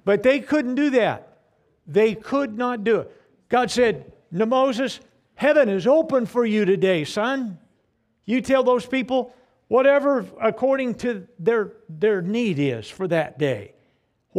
But 0.06 0.24
they 0.24 0.40
couldn't 0.40 0.76
do 0.76 0.92
that. 0.92 1.38
They 1.86 2.16
could 2.16 2.58
not 2.58 2.84
do 2.84 3.02
it. 3.02 3.12
God 3.48 3.72
said 3.72 4.12
to 4.36 4.46
Moses, 4.46 5.00
Heaven 5.36 5.70
is 5.70 5.88
open 5.88 6.26
for 6.26 6.46
you 6.46 6.66
today, 6.66 7.04
son. 7.04 7.58
You 8.26 8.42
tell 8.42 8.64
those 8.64 8.86
people 8.86 9.34
whatever 9.70 10.26
according 10.42 10.96
to 10.96 11.28
their, 11.40 11.74
their 11.88 12.22
need 12.22 12.60
is 12.60 12.90
for 12.90 13.08
that 13.08 13.40
day. 13.40 13.74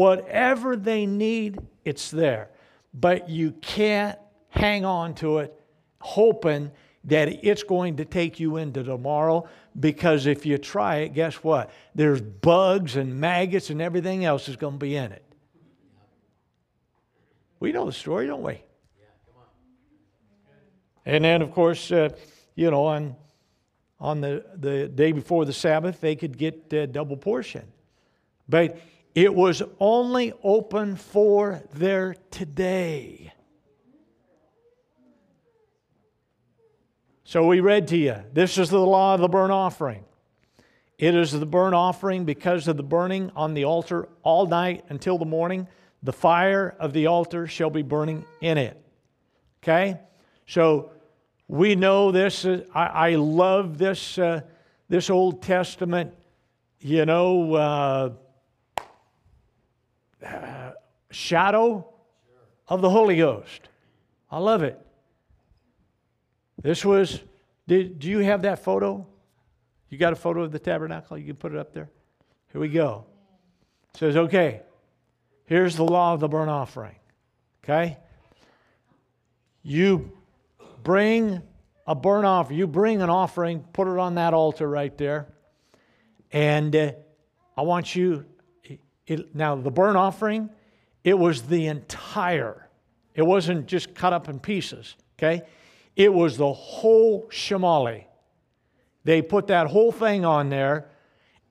Whatever 0.00 0.76
they 0.76 1.04
need, 1.04 1.58
it's 1.84 2.10
there. 2.10 2.48
But 2.94 3.28
you 3.28 3.50
can't 3.60 4.18
hang 4.48 4.86
on 4.86 5.14
to 5.16 5.40
it 5.40 5.54
hoping 6.00 6.70
that 7.04 7.28
it's 7.44 7.62
going 7.62 7.98
to 7.98 8.06
take 8.06 8.40
you 8.40 8.56
into 8.56 8.82
tomorrow 8.82 9.46
because 9.78 10.24
if 10.24 10.46
you 10.46 10.56
try 10.56 11.00
it, 11.00 11.10
guess 11.12 11.34
what? 11.44 11.70
There's 11.94 12.22
bugs 12.22 12.96
and 12.96 13.20
maggots 13.20 13.68
and 13.68 13.82
everything 13.82 14.24
else 14.24 14.48
is 14.48 14.56
going 14.56 14.72
to 14.72 14.78
be 14.78 14.96
in 14.96 15.12
it. 15.12 15.22
We 17.58 17.70
know 17.70 17.84
the 17.84 17.92
story, 17.92 18.26
don't 18.26 18.42
we? 18.42 18.54
Yeah, 18.54 19.04
come 19.26 19.42
on. 19.42 20.54
And 21.04 21.24
then, 21.26 21.42
of 21.42 21.52
course, 21.52 21.92
uh, 21.92 22.08
you 22.54 22.70
know, 22.70 22.86
on, 22.86 23.16
on 24.00 24.22
the, 24.22 24.46
the 24.56 24.88
day 24.88 25.12
before 25.12 25.44
the 25.44 25.52
Sabbath, 25.52 26.00
they 26.00 26.16
could 26.16 26.38
get 26.38 26.72
a 26.72 26.86
double 26.86 27.18
portion. 27.18 27.66
But 28.48 28.78
it 29.14 29.34
was 29.34 29.62
only 29.78 30.32
open 30.42 30.96
for 30.96 31.62
their 31.72 32.14
today. 32.30 33.32
So 37.24 37.46
we 37.46 37.60
read 37.60 37.88
to 37.88 37.96
you 37.96 38.16
this 38.32 38.58
is 38.58 38.70
the 38.70 38.78
law 38.78 39.14
of 39.14 39.20
the 39.20 39.28
burnt 39.28 39.52
offering. 39.52 40.04
It 40.98 41.14
is 41.14 41.32
the 41.32 41.46
burnt 41.46 41.74
offering 41.74 42.24
because 42.24 42.68
of 42.68 42.76
the 42.76 42.82
burning 42.82 43.30
on 43.34 43.54
the 43.54 43.64
altar 43.64 44.08
all 44.22 44.46
night 44.46 44.84
until 44.88 45.16
the 45.16 45.24
morning 45.24 45.66
the 46.02 46.12
fire 46.12 46.74
of 46.78 46.92
the 46.92 47.06
altar 47.06 47.46
shall 47.46 47.70
be 47.70 47.82
burning 47.82 48.24
in 48.40 48.58
it. 48.58 48.82
Okay? 49.62 49.98
So 50.46 50.92
we 51.48 51.76
know 51.76 52.10
this. 52.10 52.44
Uh, 52.44 52.64
I, 52.74 53.10
I, 53.10 53.14
love 53.16 53.76
this, 53.76 54.18
uh, 54.18 54.40
this 54.88 55.10
Old 55.10 55.42
Testament, 55.42 56.14
you 56.80 57.04
know, 57.04 57.54
uh, 57.54 58.10
uh, 60.24 60.72
shadow 61.10 61.86
of 62.68 62.80
the 62.80 62.90
Holy 62.90 63.16
Ghost. 63.16 63.68
I 64.30 64.38
love 64.38 64.62
it. 64.62 64.78
This 66.62 66.84
was, 66.84 67.20
did, 67.66 67.98
do 67.98 68.08
you 68.08 68.18
have 68.18 68.42
that 68.42 68.62
photo? 68.62 69.06
You 69.88 69.98
got 69.98 70.12
a 70.12 70.16
photo 70.16 70.42
of 70.42 70.52
the 70.52 70.58
tabernacle? 70.58 71.18
You 71.18 71.26
can 71.26 71.36
put 71.36 71.52
it 71.52 71.58
up 71.58 71.72
there. 71.72 71.90
Here 72.52 72.60
we 72.60 72.68
go. 72.68 73.06
It 73.94 73.98
says, 73.98 74.16
okay, 74.16 74.62
here's 75.46 75.76
the 75.76 75.84
law 75.84 76.14
of 76.14 76.20
the 76.20 76.28
burnt 76.28 76.50
offering. 76.50 76.96
Okay? 77.64 77.96
You 79.62 80.12
bring 80.82 81.42
a 81.86 81.94
burnt 81.94 82.24
offering, 82.24 82.58
you 82.58 82.66
bring 82.66 83.02
an 83.02 83.10
offering, 83.10 83.64
put 83.72 83.88
it 83.88 83.98
on 83.98 84.14
that 84.14 84.32
altar 84.32 84.68
right 84.68 84.96
there. 84.96 85.26
And 86.30 86.74
uh, 86.76 86.92
I 87.56 87.62
want 87.62 87.96
you, 87.96 88.26
it, 89.10 89.34
now 89.34 89.56
the 89.56 89.70
burnt 89.70 89.96
offering, 89.96 90.48
it 91.02 91.18
was 91.18 91.42
the 91.42 91.66
entire, 91.66 92.68
it 93.14 93.22
wasn't 93.22 93.66
just 93.66 93.94
cut 93.94 94.12
up 94.12 94.28
in 94.28 94.38
pieces, 94.38 94.94
okay? 95.18 95.42
It 95.96 96.12
was 96.14 96.36
the 96.36 96.52
whole 96.52 97.28
shamali. 97.28 98.04
They 99.02 99.20
put 99.20 99.48
that 99.48 99.66
whole 99.66 99.90
thing 99.90 100.24
on 100.24 100.48
there, 100.48 100.90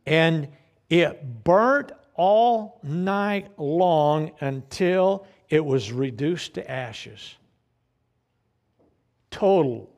and 0.06 0.48
it 0.90 1.44
burnt 1.44 1.92
all 2.16 2.80
night 2.82 3.48
long 3.58 4.32
until 4.40 5.28
it 5.50 5.64
was 5.64 5.92
reduced 5.92 6.54
to 6.54 6.72
ashes. 6.72 7.36
Total. 9.32 9.90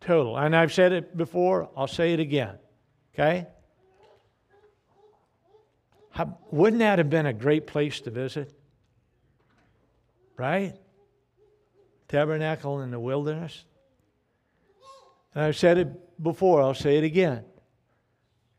Total. 0.00 0.38
And 0.38 0.56
I've 0.56 0.72
said 0.72 0.92
it 0.92 1.16
before, 1.16 1.68
I'll 1.76 1.86
say 1.86 2.14
it 2.14 2.20
again. 2.20 2.58
Okay? 3.14 3.46
How, 6.16 6.38
wouldn't 6.50 6.80
that 6.80 6.96
have 6.96 7.10
been 7.10 7.26
a 7.26 7.32
great 7.34 7.66
place 7.66 8.00
to 8.00 8.10
visit? 8.10 8.50
Right? 10.38 10.74
Tabernacle 12.08 12.80
in 12.80 12.90
the 12.90 12.98
wilderness. 12.98 13.66
And 15.34 15.44
I've 15.44 15.58
said 15.58 15.76
it 15.76 16.22
before, 16.22 16.62
I'll 16.62 16.72
say 16.72 16.96
it 16.96 17.04
again. 17.04 17.44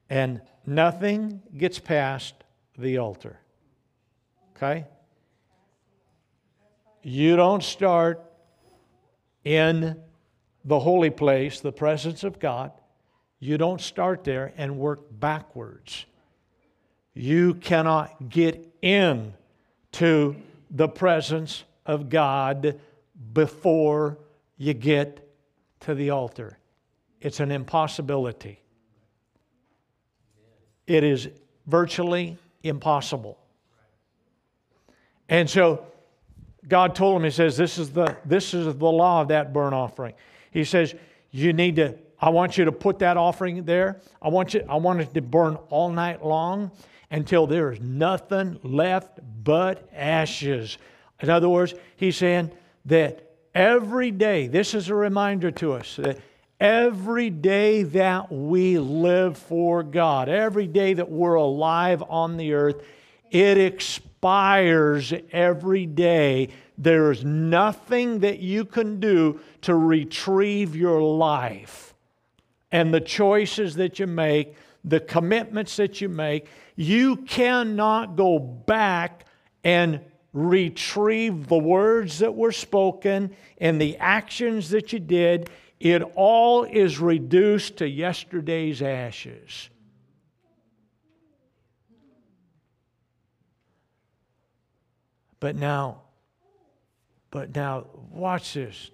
And 0.07 0.39
nothing 0.67 1.41
gets 1.57 1.79
past 1.79 2.35
the 2.77 2.99
altar. 2.99 3.39
Okay? 4.55 4.85
You 7.01 7.37
don't 7.37 7.63
start 7.63 8.23
in 9.43 9.99
the 10.63 10.77
holy 10.77 11.09
place, 11.09 11.59
the 11.59 11.71
presence 11.71 12.23
of 12.23 12.37
God. 12.37 12.71
You 13.39 13.57
don't 13.57 13.81
start 13.81 14.23
there 14.23 14.53
and 14.57 14.77
work 14.77 15.07
backwards. 15.09 16.05
You 17.17 17.55
cannot 17.55 18.29
get 18.29 18.63
in 18.83 19.33
to 19.93 20.35
the 20.69 20.87
presence 20.87 21.63
of 21.83 22.09
God 22.09 22.79
before 23.33 24.19
you 24.55 24.75
get 24.75 25.27
to 25.79 25.95
the 25.95 26.11
altar. 26.11 26.59
It's 27.19 27.39
an 27.39 27.51
impossibility. 27.51 28.61
It 30.85 31.03
is 31.03 31.29
virtually 31.65 32.37
impossible. 32.61 33.39
And 35.27 35.49
so 35.49 35.87
God 36.67 36.93
told 36.93 37.17
him, 37.17 37.23
He 37.23 37.31
says, 37.31 37.57
This 37.57 37.79
is 37.79 37.89
the, 37.89 38.15
this 38.25 38.53
is 38.53 38.65
the 38.65 38.91
law 38.91 39.21
of 39.21 39.29
that 39.29 39.53
burnt 39.53 39.73
offering. 39.73 40.13
He 40.51 40.63
says, 40.63 40.93
You 41.31 41.51
need 41.51 41.77
to, 41.77 41.97
I 42.21 42.29
want 42.29 42.59
you 42.59 42.65
to 42.65 42.71
put 42.71 42.99
that 42.99 43.17
offering 43.17 43.63
there. 43.63 44.01
I 44.21 44.29
want, 44.29 44.53
you, 44.53 44.63
I 44.69 44.75
want 44.75 45.01
it 45.01 45.15
to 45.15 45.21
burn 45.21 45.55
all 45.69 45.89
night 45.89 46.23
long 46.23 46.69
until 47.09 47.47
there 47.47 47.71
is 47.71 47.79
nothing 47.79 48.59
left 48.63 49.19
but 49.43 49.89
ashes. 49.93 50.77
In 51.21 51.29
other 51.29 51.49
words, 51.49 51.73
he's 51.95 52.17
saying 52.17 52.51
that 52.85 53.31
every 53.55 54.11
day, 54.11 54.47
this 54.47 54.73
is 54.73 54.89
a 54.89 54.95
reminder 54.95 55.51
to 55.51 55.73
us 55.73 55.95
that 55.97 56.19
every 56.59 57.29
day 57.29 57.83
that 57.83 58.31
we 58.31 58.77
live 58.77 59.37
for 59.37 59.83
God, 59.83 60.29
every 60.29 60.67
day 60.67 60.93
that 60.93 61.09
we're 61.09 61.35
alive 61.35 62.03
on 62.07 62.37
the 62.37 62.53
earth, 62.53 62.83
it 63.31 63.57
expires 63.57 65.13
every 65.31 65.85
day. 65.85 66.49
There 66.77 67.11
is 67.11 67.23
nothing 67.23 68.19
that 68.19 68.39
you 68.39 68.65
can 68.65 68.99
do 68.99 69.39
to 69.61 69.75
retrieve 69.75 70.75
your 70.75 71.01
life. 71.01 71.93
And 72.71 72.93
the 72.93 73.01
choices 73.01 73.75
that 73.75 73.99
you 73.99 74.07
make, 74.07 74.55
the 74.83 74.99
commitments 74.99 75.75
that 75.77 76.01
you 76.01 76.09
make, 76.09 76.47
you 76.77 77.17
cannot 77.17 78.15
go 78.15 78.39
back 78.39 79.25
and 79.63 79.99
retrieve 80.31 81.47
the 81.47 81.57
words 81.57 82.19
that 82.19 82.35
were 82.35 82.51
spoken 82.51 83.35
and 83.57 83.81
the 83.81 83.97
actions 83.97 84.69
that 84.69 84.93
you 84.93 84.99
did. 84.99 85.49
It 85.79 86.03
all 86.15 86.63
is 86.63 86.99
reduced 86.99 87.77
to 87.77 87.89
yesterday's 87.89 88.81
ashes. 88.81 89.69
But 95.39 95.55
now, 95.55 96.01
but 97.31 97.55
now, 97.55 97.85
watch 98.11 98.53
this. 98.53 98.91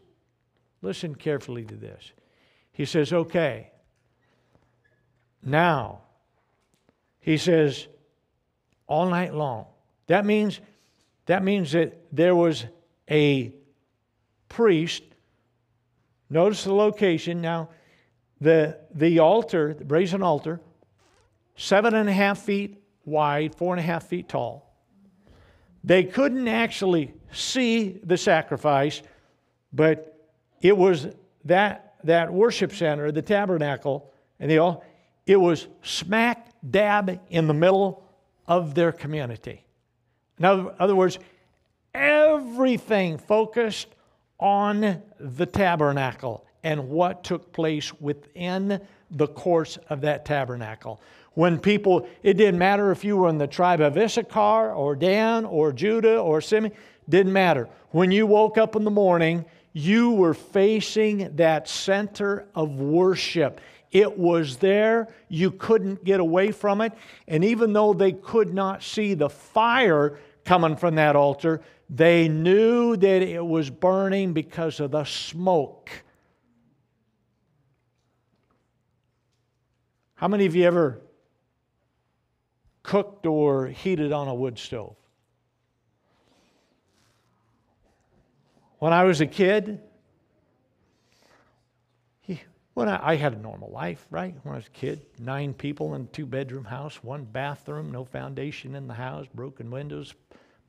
Listen 0.81 1.15
carefully 1.15 1.63
to 1.65 1.75
this. 1.75 2.11
He 2.71 2.85
says, 2.85 3.13
okay, 3.13 3.71
now, 5.41 6.02
he 7.23 7.37
says, 7.37 7.87
all 8.85 9.09
night 9.09 9.33
long. 9.33 9.65
That 10.07 10.25
means, 10.25 10.59
that 11.25 11.41
means 11.41 11.71
that 11.71 12.05
there 12.11 12.35
was 12.35 12.65
a 13.09 13.53
priest. 14.49 15.03
Notice 16.29 16.65
the 16.65 16.73
location. 16.73 17.39
Now, 17.39 17.69
the, 18.41 18.77
the 18.93 19.19
altar, 19.19 19.73
the 19.73 19.85
brazen 19.85 20.21
altar, 20.21 20.59
seven 21.55 21.95
and 21.95 22.09
a 22.09 22.13
half 22.13 22.39
feet 22.39 22.83
wide, 23.05 23.55
four 23.55 23.73
and 23.73 23.79
a 23.79 23.83
half 23.83 24.03
feet 24.03 24.27
tall. 24.27 24.75
They 25.81 26.03
couldn't 26.03 26.49
actually 26.49 27.13
see 27.31 28.01
the 28.03 28.17
sacrifice, 28.17 29.01
but 29.71 30.29
it 30.61 30.75
was 30.75 31.07
that, 31.45 31.95
that 32.03 32.33
worship 32.33 32.73
center, 32.73 33.13
the 33.13 33.21
tabernacle, 33.21 34.11
and 34.41 34.51
they 34.51 34.57
all, 34.57 34.83
it 35.25 35.37
was 35.37 35.67
smack 35.83 36.52
dab 36.69 37.19
in 37.29 37.47
the 37.47 37.53
middle 37.53 38.03
of 38.47 38.75
their 38.75 38.91
community. 38.91 39.63
In 40.39 40.45
other, 40.45 40.95
words, 40.95 41.19
everything 41.93 43.17
focused 43.17 43.87
on 44.39 45.01
the 45.19 45.45
tabernacle 45.45 46.45
and 46.63 46.89
what 46.89 47.23
took 47.23 47.51
place 47.53 47.93
within 47.99 48.81
the 49.11 49.27
course 49.27 49.77
of 49.89 50.01
that 50.01 50.25
tabernacle. 50.25 50.99
When 51.33 51.59
people, 51.59 52.07
it 52.23 52.35
didn't 52.35 52.57
matter 52.57 52.91
if 52.91 53.03
you 53.03 53.17
were 53.17 53.29
in 53.29 53.37
the 53.37 53.47
tribe 53.47 53.81
of 53.81 53.97
Issachar 53.97 54.73
or 54.73 54.95
Dan 54.95 55.45
or 55.45 55.71
Judah 55.71 56.19
or 56.19 56.41
Simeon, 56.41 56.73
didn't 57.09 57.33
matter. 57.33 57.69
When 57.91 58.11
you 58.11 58.25
woke 58.25 58.57
up 58.57 58.75
in 58.75 58.83
the 58.83 58.91
morning, 58.91 59.45
you 59.73 60.11
were 60.11 60.33
facing 60.33 61.35
that 61.35 61.67
center 61.67 62.47
of 62.55 62.79
worship. 62.79 63.59
It 63.93 64.17
was 64.17 64.57
there. 64.57 65.07
You 65.29 65.51
couldn't 65.51 66.03
get 66.03 66.19
away 66.19 66.51
from 66.51 66.81
it. 66.81 66.93
And 67.27 67.45
even 67.45 67.73
though 67.73 67.93
they 67.93 68.11
could 68.11 68.51
not 68.51 68.81
see 68.81 69.13
the 69.13 69.29
fire 69.29 70.17
coming 70.43 70.75
from 70.75 70.95
that 70.95 71.15
altar, 71.15 71.61
they 71.89 72.27
knew 72.27 72.97
that 72.97 73.21
it 73.21 73.45
was 73.45 73.69
burning 73.69 74.33
because 74.33 74.79
of 74.79 74.91
the 74.91 75.03
smoke. 75.03 75.91
How 80.15 80.27
many 80.27 80.47
of 80.47 80.55
you 80.55 80.63
ever 80.63 80.99
cooked 82.81 83.27
or 83.27 83.67
heated 83.67 84.11
on 84.11 84.27
a 84.27 84.33
wood 84.33 84.57
stove? 84.57 84.95
When 88.79 88.91
I 88.91 89.03
was 89.03 89.21
a 89.21 89.27
kid, 89.27 89.81
when 92.73 92.89
I, 92.89 93.11
I, 93.11 93.15
had 93.15 93.33
a 93.33 93.39
normal 93.39 93.71
life, 93.71 94.05
right? 94.09 94.35
When 94.43 94.53
I 94.53 94.57
was 94.57 94.67
a 94.67 94.71
kid, 94.71 95.05
nine 95.19 95.53
people 95.53 95.93
in 95.95 96.01
a 96.01 96.05
two 96.05 96.25
bedroom 96.25 96.65
house, 96.65 97.03
one 97.03 97.23
bathroom, 97.23 97.91
no 97.91 98.03
foundation 98.03 98.75
in 98.75 98.87
the 98.87 98.93
house, 98.93 99.27
broken 99.33 99.69
windows, 99.69 100.13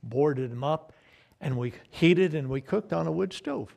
boarded 0.03 0.51
them 0.51 0.65
up, 0.65 0.93
and 1.41 1.57
we 1.57 1.73
heated 1.91 2.35
and 2.35 2.49
we 2.49 2.61
cooked 2.61 2.93
on 2.93 3.07
a 3.07 3.13
wood 3.13 3.33
stove. 3.33 3.75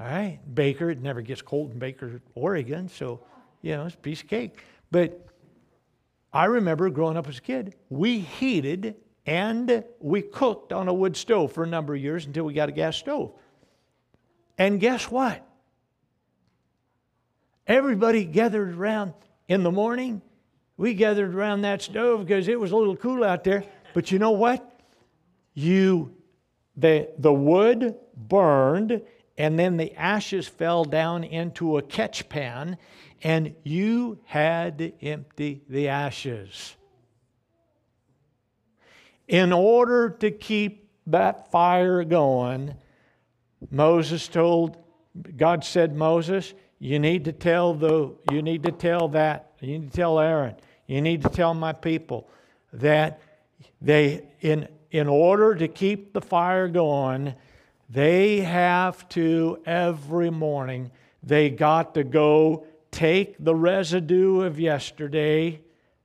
All 0.00 0.06
right, 0.06 0.38
Baker, 0.54 0.90
it 0.90 1.02
never 1.02 1.20
gets 1.20 1.42
cold 1.42 1.72
in 1.72 1.78
Baker, 1.78 2.20
Oregon, 2.34 2.88
so, 2.88 3.20
you 3.62 3.76
know, 3.76 3.86
it's 3.86 3.96
a 3.96 3.98
piece 3.98 4.22
of 4.22 4.28
cake. 4.28 4.62
But 4.92 5.26
I 6.32 6.44
remember 6.44 6.88
growing 6.90 7.16
up 7.16 7.26
as 7.26 7.38
a 7.38 7.42
kid, 7.42 7.74
we 7.90 8.20
heated 8.20 8.94
And 9.26 9.84
we 10.00 10.22
cooked 10.22 10.72
on 10.72 10.88
a 10.88 10.94
wood 10.94 11.14
stove 11.14 11.52
for 11.52 11.62
a 11.62 11.66
number 11.66 11.94
of 11.94 12.00
years 12.00 12.24
until 12.24 12.44
we 12.44 12.54
got 12.54 12.70
a 12.70 12.72
gas 12.72 12.96
stove. 12.96 13.32
And 14.56 14.80
guess 14.80 15.10
what? 15.10 15.46
Everybody 17.68 18.24
gathered 18.24 18.76
around 18.76 19.12
in 19.46 19.62
the 19.62 19.70
morning. 19.70 20.22
We 20.78 20.94
gathered 20.94 21.34
around 21.34 21.62
that 21.62 21.82
stove 21.82 22.26
because 22.26 22.48
it 22.48 22.58
was 22.58 22.72
a 22.72 22.76
little 22.76 22.96
cool 22.96 23.22
out 23.22 23.44
there. 23.44 23.62
But 23.92 24.10
you 24.10 24.18
know 24.18 24.30
what? 24.30 24.80
You 25.52 26.16
the, 26.78 27.10
the 27.18 27.32
wood 27.32 27.96
burned, 28.16 29.02
and 29.36 29.58
then 29.58 29.76
the 29.76 29.94
ashes 29.96 30.46
fell 30.46 30.84
down 30.84 31.24
into 31.24 31.76
a 31.76 31.82
catch 31.82 32.28
pan, 32.28 32.78
and 33.22 33.54
you 33.64 34.20
had 34.24 34.78
to 34.78 35.04
empty 35.04 35.62
the 35.68 35.88
ashes. 35.88 36.76
In 39.26 39.52
order 39.52 40.08
to 40.08 40.30
keep 40.30 40.88
that 41.08 41.50
fire 41.50 42.04
going, 42.04 42.74
Moses 43.70 44.28
told, 44.28 44.78
God 45.36 45.64
said, 45.64 45.96
Moses, 45.96 46.54
you 46.78 46.98
need 46.98 47.24
to 47.24 47.32
tell 47.32 47.74
the, 47.74 48.14
you 48.30 48.42
need 48.42 48.62
to 48.62 48.72
tell 48.72 49.08
that, 49.08 49.52
you 49.60 49.78
need 49.78 49.90
to 49.90 49.96
tell 49.96 50.20
Aaron, 50.20 50.54
you 50.86 51.00
need 51.00 51.22
to 51.22 51.28
tell 51.28 51.54
my 51.54 51.72
people 51.72 52.28
that 52.72 53.20
they, 53.80 54.26
in, 54.40 54.68
in 54.90 55.08
order 55.08 55.54
to 55.54 55.68
keep 55.68 56.12
the 56.12 56.20
fire 56.20 56.68
going, 56.68 57.34
they 57.90 58.40
have 58.40 59.08
to 59.10 59.60
every 59.66 60.30
morning, 60.30 60.90
they 61.22 61.50
got 61.50 61.94
to 61.94 62.04
go 62.04 62.66
take 62.90 63.36
the 63.38 63.54
residue 63.54 64.42
of 64.42 64.60
yesterday, 64.60 65.60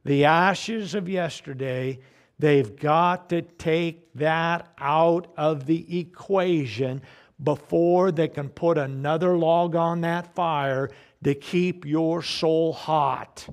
the 0.06 0.26
ashes 0.26 0.96
of 0.96 1.08
yesterday, 1.08 2.00
they've 2.40 2.76
got 2.78 3.30
to 3.30 3.42
take 3.42 4.12
that 4.16 4.74
out 4.80 5.32
of 5.38 5.66
the 5.66 6.00
equation 6.00 7.02
before 7.44 8.12
they 8.12 8.28
can 8.28 8.50
put 8.50 8.78
another 8.78 9.38
log 9.38 9.76
on 9.76 10.02
that 10.02 10.34
fire 10.34 10.90
to 11.24 11.34
keep 11.34 11.86
your 11.86 12.22
soul 12.22 12.74
hot. 12.74 13.48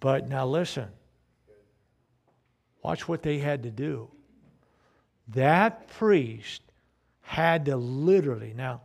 But 0.00 0.28
now 0.28 0.46
listen, 0.46 0.88
watch 2.82 3.08
what 3.08 3.22
they 3.22 3.38
had 3.38 3.64
to 3.64 3.70
do. 3.70 4.08
That 5.28 5.88
priest 5.88 6.62
had 7.20 7.66
to 7.66 7.76
literally, 7.76 8.54
now, 8.56 8.80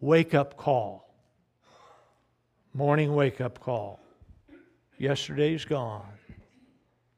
wake 0.00 0.34
up 0.34 0.56
call, 0.56 1.14
morning 2.74 3.14
wake 3.14 3.40
up 3.40 3.58
call. 3.60 4.00
Yesterday's 4.98 5.64
gone, 5.64 6.04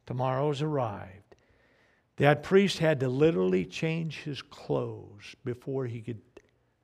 tomorrow's 0.06 0.62
arrived. 0.62 1.19
That 2.20 2.42
priest 2.42 2.78
had 2.78 3.00
to 3.00 3.08
literally 3.08 3.64
change 3.64 4.18
his 4.18 4.42
clothes 4.42 5.34
before 5.42 5.86
he 5.86 6.02
could 6.02 6.20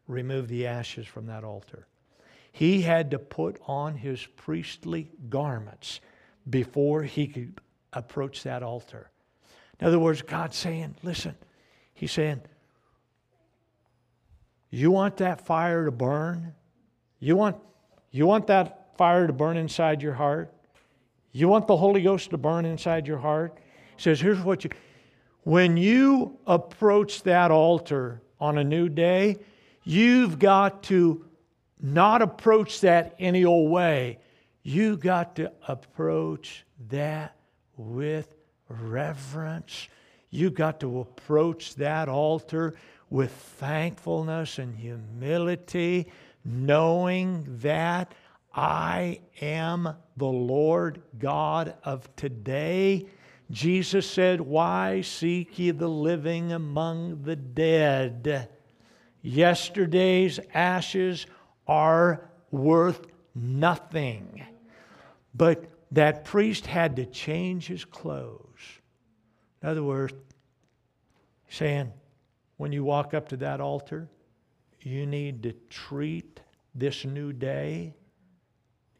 remove 0.09 0.49
the 0.49 0.67
ashes 0.67 1.07
from 1.07 1.27
that 1.27 1.45
altar. 1.45 1.87
He 2.53 2.81
had 2.81 3.11
to 3.11 3.19
put 3.19 3.61
on 3.67 3.97
his 3.97 4.25
priestly 4.25 5.11
garments 5.29 6.01
before 6.49 7.03
he 7.03 7.27
could 7.27 7.61
approach 7.93 8.45
that 8.45 8.63
altar. 8.63 9.11
In 9.79 9.87
other 9.87 9.99
words, 9.99 10.23
God's 10.23 10.57
saying, 10.57 10.97
listen, 11.03 11.35
He's 11.93 12.13
saying, 12.13 12.41
you 14.71 14.91
want 14.91 15.19
that 15.19 15.47
fire 15.47 15.85
to 15.85 15.91
burn? 15.91 16.55
You 17.21 17.37
want, 17.37 17.57
you 18.11 18.27
want 18.27 18.47
that 18.47 18.97
fire 18.97 19.27
to 19.27 19.35
burn 19.35 19.59
inside 19.59 20.03
your 20.03 20.15
heart? 20.15 20.53
You 21.33 21.49
want 21.49 21.67
the 21.67 21.77
Holy 21.77 22.03
Ghost 22.03 22.31
to 22.31 22.39
burn 22.39 22.65
inside 22.65 23.07
your 23.07 23.19
heart? 23.19 23.59
He 23.97 24.03
says, 24.03 24.19
here's 24.21 24.41
what 24.41 24.65
you 24.65 24.71
when 25.47 25.77
you 25.77 26.37
approach 26.45 27.23
that 27.23 27.53
altar 27.53 28.21
on 28.41 28.59
a 28.59 28.65
new 28.65 28.89
day, 28.89 29.37
you've 29.85 30.41
got 30.41 30.83
to 30.83 31.25
not 31.81 32.21
approach 32.21 32.81
that 32.81 33.15
any 33.21 33.45
old 33.45 33.71
way. 33.71 34.19
You 34.65 34.97
got 34.97 35.37
to 35.37 35.53
approach 35.69 36.67
that 36.89 37.37
with 37.77 38.35
reverence. 38.69 39.87
You 40.31 40.51
got 40.51 40.81
to 40.81 40.99
approach 40.99 41.77
that 41.77 42.09
altar 42.09 42.75
with 43.09 43.31
thankfulness 43.31 44.59
and 44.59 44.77
humility, 44.77 46.11
knowing 46.45 47.45
that 47.61 48.13
I 48.53 49.21
am 49.41 49.95
the 50.17 50.27
Lord 50.27 51.03
God 51.21 51.77
of 51.85 52.17
today 52.17 53.07
Jesus 53.51 54.09
said, 54.09 54.41
Why 54.41 55.03
seek 55.03 55.59
ye 55.59 55.71
the 55.71 55.89
living 55.89 56.53
among 56.53 57.23
the 57.23 57.37
dead? 57.37 58.49
Yesterday's 59.23 60.41
ashes 60.55 61.27
are 61.67 62.31
worth 62.51 63.07
nothing. 63.35 64.45
But 65.35 65.65
that 65.93 66.25
priest 66.25 66.67
had 66.67 66.97
to 66.97 67.07
change 67.07 67.67
his 67.67 67.85
clothes. 67.85 68.81
In 69.63 69.69
other 69.69 69.83
words, 69.83 70.15
saying, 71.49 71.93
when 72.57 72.73
you 72.73 72.85
walk 72.85 73.15
up 73.15 73.29
to 73.29 73.37
that 73.39 73.61
altar, 73.61 74.09
you 74.81 75.07
need 75.07 75.43
to 75.43 75.53
treat 75.69 76.41
this 76.75 77.05
new 77.05 77.33
day, 77.33 77.95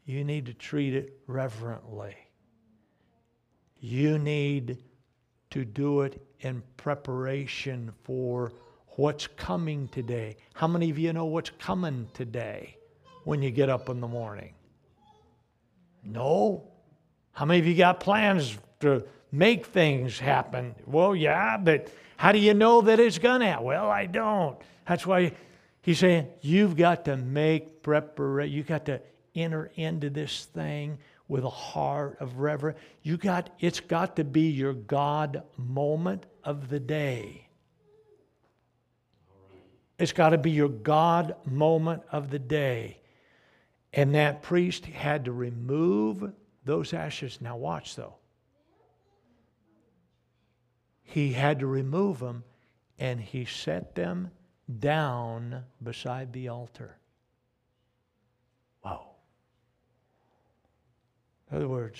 you 0.05 0.23
need 0.23 0.45
to 0.45 0.53
treat 0.53 0.93
it 0.93 1.19
reverently. 1.27 2.15
You 3.79 4.17
need 4.17 4.77
to 5.51 5.65
do 5.65 6.01
it 6.01 6.21
in 6.41 6.63
preparation 6.77 7.93
for 8.03 8.51
what's 8.89 9.27
coming 9.27 9.87
today. 9.89 10.37
How 10.53 10.67
many 10.67 10.89
of 10.89 10.97
you 10.97 11.13
know 11.13 11.25
what's 11.25 11.51
coming 11.59 12.07
today 12.13 12.77
when 13.23 13.41
you 13.41 13.51
get 13.51 13.69
up 13.69 13.89
in 13.89 14.01
the 14.01 14.07
morning? 14.07 14.53
No. 16.03 16.63
How 17.31 17.45
many 17.45 17.59
of 17.59 17.67
you 17.67 17.75
got 17.75 17.99
plans 17.99 18.57
to 18.79 19.05
make 19.31 19.67
things 19.67 20.19
happen? 20.19 20.75
Well, 20.85 21.15
yeah, 21.15 21.57
but 21.57 21.89
how 22.17 22.31
do 22.31 22.39
you 22.39 22.55
know 22.55 22.81
that 22.81 22.99
it's 22.99 23.19
going 23.19 23.41
to? 23.41 23.59
Well, 23.61 23.89
I 23.89 24.07
don't. 24.07 24.57
That's 24.87 25.05
why 25.05 25.33
he's 25.81 25.99
saying 25.99 26.27
you've 26.41 26.75
got 26.75 27.05
to 27.05 27.17
make 27.17 27.83
preparation. 27.83 28.55
You've 28.55 28.67
got 28.67 28.85
to 28.85 29.01
enter 29.35 29.71
into 29.75 30.09
this 30.09 30.45
thing 30.45 30.97
with 31.27 31.43
a 31.43 31.49
heart 31.49 32.17
of 32.19 32.37
reverence. 32.37 32.79
You 33.03 33.17
got 33.17 33.49
it's 33.59 33.79
got 33.79 34.15
to 34.15 34.23
be 34.23 34.49
your 34.49 34.73
God 34.73 35.43
moment 35.57 36.25
of 36.43 36.69
the 36.69 36.79
day. 36.79 37.47
It's 39.99 40.13
got 40.13 40.29
to 40.29 40.37
be 40.37 40.51
your 40.51 40.69
God 40.69 41.35
moment 41.45 42.03
of 42.11 42.29
the 42.29 42.39
day. 42.39 42.99
And 43.93 44.13
that 44.15 44.43
priest 44.43 44.85
had 44.85 45.25
to 45.25 45.31
remove 45.31 46.31
those 46.63 46.93
ashes. 46.93 47.39
Now, 47.41 47.57
watch 47.57 47.95
though. 47.95 48.15
He 51.03 51.33
had 51.33 51.59
to 51.59 51.67
remove 51.67 52.19
them 52.19 52.43
and 52.99 53.19
he 53.19 53.45
set 53.45 53.95
them 53.95 54.31
down 54.79 55.63
beside 55.81 56.33
the 56.33 56.49
altar. 56.49 56.97
In 61.49 61.57
other 61.57 61.67
words, 61.67 61.99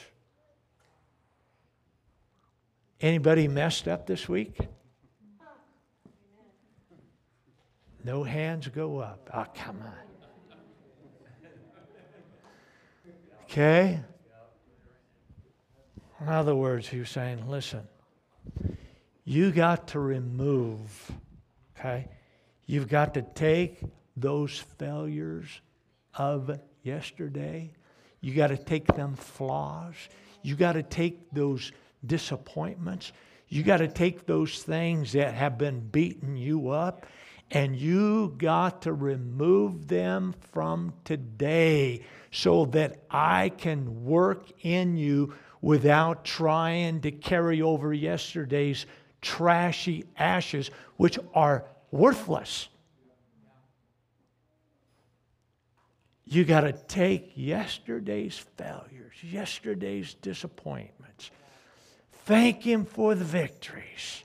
anybody 3.00 3.48
messed 3.48 3.88
up 3.88 4.06
this 4.06 4.28
week? 4.28 4.58
No 8.04 8.24
hands 8.24 8.68
go 8.70 9.00
up. 9.00 9.30
Oh, 9.34 9.46
come 9.54 9.82
on. 9.82 9.94
Okay? 13.44 14.00
In 16.20 16.28
other 16.28 16.56
words, 16.56 16.88
he 16.88 17.00
was 17.00 17.10
saying, 17.10 17.48
listen, 17.48 17.88
you 19.24 19.52
got 19.52 19.90
to 19.90 20.00
remove, 20.00 21.12
okay? 21.78 22.08
You've 22.66 22.90
got 22.90 23.14
to 23.14 23.22
take 23.22 23.80
those 24.16 24.58
failures 24.78 25.62
of 26.14 26.60
yesterday 26.84 27.74
you 28.22 28.34
got 28.34 28.48
to 28.48 28.58
take 28.58 28.88
them 28.88 29.16
flaws. 29.16 29.96
You 30.42 30.56
got 30.56 30.74
to 30.74 30.84
take 30.84 31.32
those 31.32 31.72
disappointments. 32.06 33.12
You 33.50 33.64
got 33.64 33.78
to 33.78 33.88
take 33.88 34.26
those 34.26 34.64
things 34.64 35.14
that 35.14 35.34
have 35.34 35.58
been 35.58 35.80
beating 35.80 36.36
you 36.36 36.70
up 36.70 37.06
and 37.52 37.76
you 37.76 38.36
got 38.38 38.82
to 38.84 38.94
remove 38.94 39.88
them 39.88 40.36
from 40.52 40.94
today 41.06 42.02
so 42.32 42.66
that 42.66 43.04
I 43.10 43.50
can 43.50 44.04
work 44.06 44.52
in 44.62 44.98
you 44.98 45.34
without 45.62 46.26
trying 46.26 47.02
to 47.02 47.12
carry 47.12 47.62
over 47.62 47.94
yesterday's 47.94 48.86
trashy 49.22 50.06
ashes, 50.18 50.70
which 50.98 51.18
are 51.34 51.66
worthless. 51.92 52.68
You 56.30 56.44
got 56.44 56.62
to 56.62 56.74
take 56.74 57.32
yesterday's 57.36 58.38
failures, 58.58 59.16
yesterday's 59.24 60.14
disappointments, 60.16 61.32
Thank 62.26 62.64
Him 62.64 62.84
for 62.84 63.16
the 63.16 63.24
victories. 63.24 64.24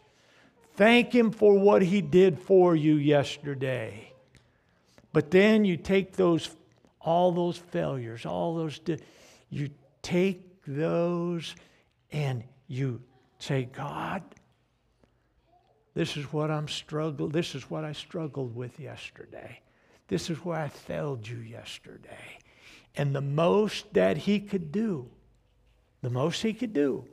Thank 0.74 1.14
Him 1.14 1.30
for 1.30 1.56
what 1.56 1.82
He 1.82 2.00
did 2.00 2.40
for 2.40 2.74
you 2.74 2.96
yesterday. 2.96 4.12
But 5.12 5.30
then 5.30 5.64
you 5.64 5.76
take 5.76 6.16
those, 6.16 6.50
all 7.00 7.30
those 7.30 7.58
failures, 7.58 8.26
all 8.26 8.56
those, 8.56 8.80
you 9.50 9.70
take 10.02 10.64
those 10.66 11.54
and 12.10 12.42
you 12.66 13.00
say, 13.38 13.68
God, 13.72 14.24
this 15.94 16.16
is 16.16 16.24
what 16.32 16.50
I'm 16.50 16.66
struggled. 16.66 17.32
This 17.32 17.54
is 17.54 17.70
what 17.70 17.84
I 17.84 17.92
struggled 17.92 18.56
with 18.56 18.80
yesterday. 18.80 19.61
This 20.12 20.28
is 20.28 20.44
where 20.44 20.58
I 20.58 20.68
failed 20.68 21.26
you 21.26 21.38
yesterday. 21.38 22.38
And 22.96 23.14
the 23.14 23.22
most 23.22 23.94
that 23.94 24.18
he 24.18 24.40
could 24.40 24.70
do, 24.70 25.08
the 26.02 26.10
most 26.10 26.42
he 26.42 26.52
could 26.52 26.74
do, 26.74 27.06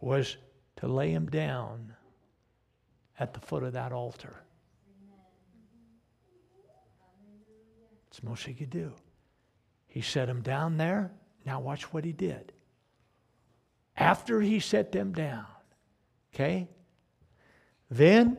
was 0.00 0.38
to 0.76 0.88
lay 0.88 1.10
him 1.10 1.26
down 1.26 1.92
at 3.20 3.34
the 3.34 3.40
foot 3.40 3.64
of 3.64 3.74
that 3.74 3.92
altar. 3.92 4.34
It's 8.08 8.20
the 8.20 8.30
most 8.30 8.46
he 8.46 8.54
could 8.54 8.70
do. 8.70 8.94
He 9.86 10.00
set 10.00 10.30
him 10.30 10.40
down 10.40 10.78
there. 10.78 11.12
Now, 11.44 11.60
watch 11.60 11.92
what 11.92 12.06
he 12.06 12.12
did. 12.12 12.54
After 13.94 14.40
he 14.40 14.58
set 14.58 14.90
them 14.90 15.12
down, 15.12 15.44
okay, 16.32 16.66
then 17.90 18.38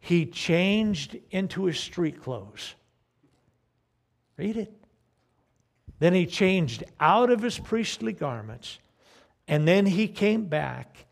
he 0.00 0.26
changed 0.26 1.16
into 1.30 1.64
his 1.64 1.78
street 1.78 2.22
clothes. 2.22 2.74
Read 4.36 4.56
it. 4.56 4.72
Then 5.98 6.14
he 6.14 6.26
changed 6.26 6.84
out 7.00 7.30
of 7.30 7.42
his 7.42 7.58
priestly 7.58 8.12
garments, 8.12 8.78
and 9.48 9.66
then 9.66 9.86
he 9.86 10.06
came 10.06 10.44
back. 10.44 11.06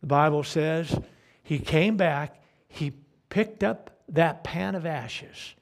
The 0.00 0.06
Bible 0.06 0.44
says 0.44 0.96
he 1.42 1.58
came 1.58 1.96
back, 1.96 2.40
he 2.68 2.92
picked 3.28 3.64
up 3.64 3.90
that 4.08 4.44
pan 4.44 4.74
of 4.74 4.86
ashes, 4.86 5.54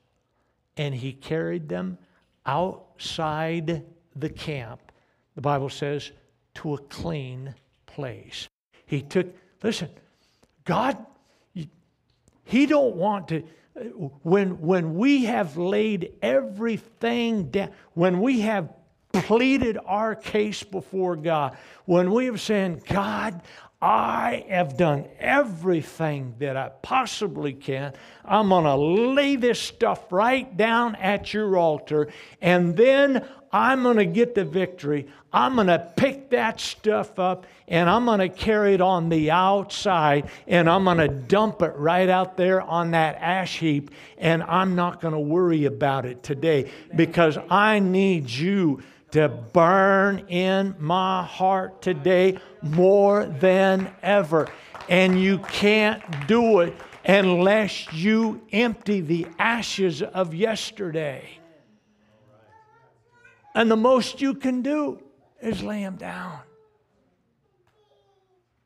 and 0.76 0.94
he 0.94 1.12
carried 1.12 1.68
them 1.68 1.98
outside 2.44 3.84
the 4.14 4.28
camp. 4.28 4.80
The 5.34 5.40
Bible 5.40 5.70
says 5.70 6.12
to 6.54 6.74
a 6.74 6.78
clean 6.78 7.54
place. 7.86 8.48
He 8.86 9.00
took, 9.00 9.26
listen, 9.62 9.88
God 10.64 10.98
he 12.44 12.66
don't 12.66 12.96
want 12.96 13.28
to 13.28 13.44
when 14.22 14.60
when 14.60 14.96
we 14.96 15.24
have 15.24 15.56
laid 15.56 16.12
everything 16.22 17.50
down, 17.50 17.70
when 17.94 18.20
we 18.20 18.40
have 18.40 18.72
pleaded 19.12 19.78
our 19.84 20.14
case 20.14 20.62
before 20.62 21.16
God, 21.16 21.56
when 21.84 22.12
we 22.12 22.26
have 22.26 22.40
said, 22.40 22.84
God, 22.84 23.42
I 23.82 24.44
have 24.50 24.76
done 24.76 25.06
everything 25.18 26.34
that 26.38 26.54
I 26.54 26.68
possibly 26.82 27.54
can. 27.54 27.94
I'm 28.26 28.50
going 28.50 28.64
to 28.64 28.76
lay 28.76 29.36
this 29.36 29.58
stuff 29.58 30.12
right 30.12 30.54
down 30.54 30.96
at 30.96 31.32
your 31.32 31.56
altar, 31.56 32.08
and 32.42 32.76
then 32.76 33.26
I'm 33.52 33.82
going 33.82 33.96
to 33.96 34.04
get 34.04 34.34
the 34.34 34.44
victory. 34.44 35.08
I'm 35.32 35.54
going 35.54 35.68
to 35.68 35.78
pick 35.96 36.30
that 36.30 36.60
stuff 36.60 37.18
up 37.18 37.46
and 37.66 37.88
I'm 37.88 38.04
going 38.04 38.20
to 38.20 38.28
carry 38.28 38.74
it 38.74 38.80
on 38.80 39.08
the 39.08 39.30
outside 39.30 40.28
and 40.46 40.68
I'm 40.68 40.84
going 40.84 40.98
to 40.98 41.08
dump 41.08 41.62
it 41.62 41.74
right 41.76 42.08
out 42.08 42.36
there 42.36 42.60
on 42.60 42.92
that 42.92 43.16
ash 43.20 43.58
heap 43.58 43.90
and 44.18 44.42
I'm 44.42 44.76
not 44.76 45.00
going 45.00 45.14
to 45.14 45.20
worry 45.20 45.64
about 45.64 46.04
it 46.04 46.22
today 46.22 46.70
because 46.94 47.38
I 47.48 47.78
need 47.78 48.28
you 48.28 48.82
to 49.12 49.28
burn 49.28 50.26
in 50.28 50.74
my 50.78 51.24
heart 51.24 51.82
today 51.82 52.38
more 52.62 53.26
than 53.26 53.92
ever. 54.02 54.48
And 54.88 55.20
you 55.20 55.38
can't 55.38 56.26
do 56.26 56.60
it 56.60 56.74
unless 57.04 57.92
you 57.92 58.42
empty 58.52 59.00
the 59.00 59.26
ashes 59.38 60.02
of 60.02 60.34
yesterday. 60.34 61.38
And 63.54 63.70
the 63.70 63.76
most 63.76 64.20
you 64.20 64.34
can 64.34 64.62
do 64.62 65.02
is 65.40 65.62
lay 65.62 65.80
him 65.80 65.96
down. 65.96 66.40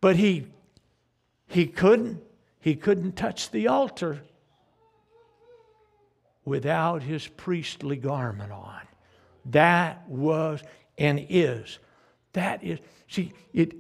But 0.01 0.17
he 0.17 0.47
he 1.47 1.67
couldn't 1.67 2.21
he 2.61 2.75
couldn't 2.75 3.17
touch 3.17 3.51
the 3.51 3.69
altar 3.69 4.23
without 6.45 7.03
his 7.03 7.27
priestly 7.27 7.97
garment 7.97 8.53
on. 8.53 8.81
That 9.47 10.09
was 10.09 10.63
and 10.99 11.25
is. 11.29 11.79
That 12.33 12.63
is 12.65 12.79
see 13.09 13.33
it 13.53 13.75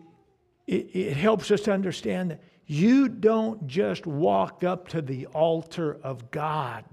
it, 0.66 0.90
it 0.94 1.16
helps 1.16 1.50
us 1.50 1.68
understand 1.68 2.32
that 2.32 2.42
you 2.66 3.08
don't 3.08 3.66
just 3.66 4.06
walk 4.06 4.64
up 4.64 4.88
to 4.88 5.02
the 5.02 5.26
altar 5.26 5.98
of 6.02 6.30
God 6.30 6.84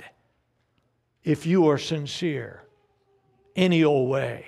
if 1.24 1.46
you 1.46 1.68
are 1.70 1.78
sincere 1.78 2.64
any 3.56 3.84
old 3.84 4.10
way. 4.10 4.48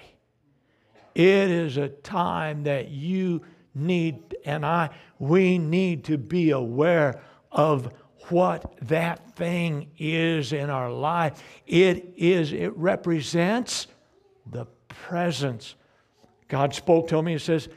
It 1.15 1.51
is 1.51 1.77
a 1.77 1.89
time 1.89 2.63
that 2.63 2.89
you 2.89 3.41
need, 3.75 4.36
and 4.45 4.65
I, 4.65 4.89
we 5.19 5.57
need 5.57 6.03
to 6.05 6.17
be 6.17 6.49
aware 6.49 7.21
of 7.51 7.93
what 8.29 8.75
that 8.81 9.36
thing 9.36 9.91
is 9.97 10.53
in 10.53 10.69
our 10.69 10.91
life. 10.91 11.41
It 11.67 12.13
is, 12.17 12.51
it 12.51 12.75
represents 12.75 13.88
the 14.45 14.65
presence. 14.88 15.75
God 16.47 16.73
spoke 16.73 17.08
to 17.10 17.21
me 17.21 17.34
and 17.34 17.41
says, 17.41 17.69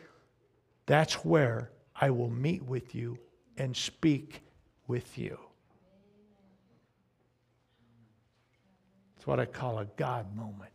That's 0.87 1.25
where 1.25 1.71
I 1.95 2.11
will 2.11 2.31
meet 2.31 2.63
with 2.63 2.95
you 2.95 3.19
and 3.57 3.77
speak 3.77 4.43
with 4.87 5.17
you. 5.19 5.39
It's 9.17 9.27
what 9.27 9.41
I 9.41 9.47
call 9.47 9.79
a 9.79 9.87
God 9.97 10.35
moment. 10.37 10.71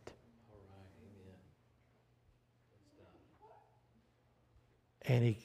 And 5.06 5.24
he, 5.24 5.38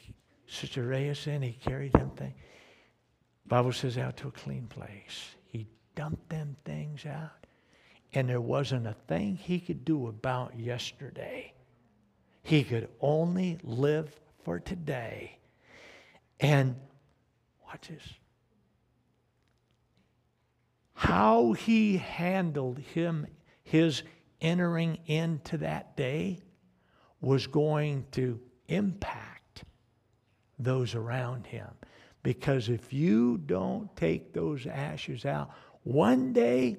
Sister 0.47 0.83
Reyes 0.83 1.25
and 1.27 1.43
he 1.43 1.53
carried 1.53 1.93
them 1.93 2.11
things. 2.11 2.35
Bible 3.47 3.71
says 3.71 3.97
out 3.97 4.17
to 4.17 4.27
a 4.27 4.31
clean 4.31 4.67
place. 4.67 5.35
He 5.45 5.67
dumped 5.95 6.29
them 6.29 6.55
things 6.65 7.05
out. 7.05 7.46
And 8.17 8.27
there 8.27 8.41
wasn't 8.41 8.87
a 8.87 8.95
thing 9.07 9.35
he 9.35 9.59
could 9.59 9.85
do 9.85 10.07
about 10.07 10.57
yesterday. 10.57 11.53
He 12.41 12.63
could 12.63 12.89
only 12.99 13.59
live 13.61 14.11
for 14.43 14.59
today. 14.59 15.37
And 16.39 16.77
watch 17.63 17.89
this. 17.89 18.01
How 20.95 21.51
he 21.51 21.97
handled 21.97 22.79
him, 22.79 23.27
his 23.63 24.01
entering 24.41 24.97
into 25.05 25.59
that 25.59 25.95
day, 25.95 26.39
was 27.21 27.45
going 27.45 28.07
to 28.13 28.39
impact 28.67 29.63
those 30.57 30.95
around 30.95 31.45
him. 31.45 31.69
Because 32.23 32.67
if 32.67 32.91
you 32.91 33.37
don't 33.45 33.95
take 33.95 34.33
those 34.33 34.65
ashes 34.65 35.23
out, 35.23 35.51
one 35.83 36.33
day, 36.33 36.77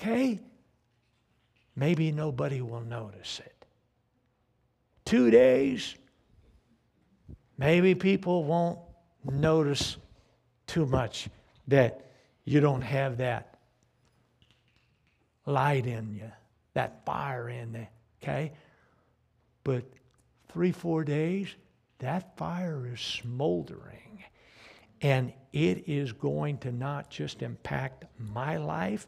okay, 0.00 0.40
maybe 1.74 2.12
nobody 2.12 2.60
will 2.60 2.80
notice 2.80 3.40
it. 3.44 3.64
Two 5.04 5.30
days, 5.30 5.94
maybe 7.58 7.94
people 7.94 8.44
won't 8.44 8.78
notice 9.24 9.96
too 10.66 10.86
much 10.86 11.28
that 11.68 12.10
you 12.44 12.60
don't 12.60 12.82
have 12.82 13.18
that 13.18 13.58
light 15.46 15.86
in 15.86 16.12
you, 16.12 16.30
that 16.74 17.04
fire 17.06 17.48
in 17.48 17.72
there, 17.72 17.88
okay? 18.22 18.52
But 19.64 19.84
three, 20.48 20.72
four 20.72 21.04
days, 21.04 21.48
that 21.98 22.36
fire 22.36 22.88
is 22.92 23.00
smoldering. 23.00 24.24
And 25.02 25.32
it 25.52 25.88
is 25.88 26.12
going 26.12 26.58
to 26.58 26.72
not 26.72 27.10
just 27.10 27.42
impact 27.42 28.04
my 28.18 28.56
life, 28.56 29.06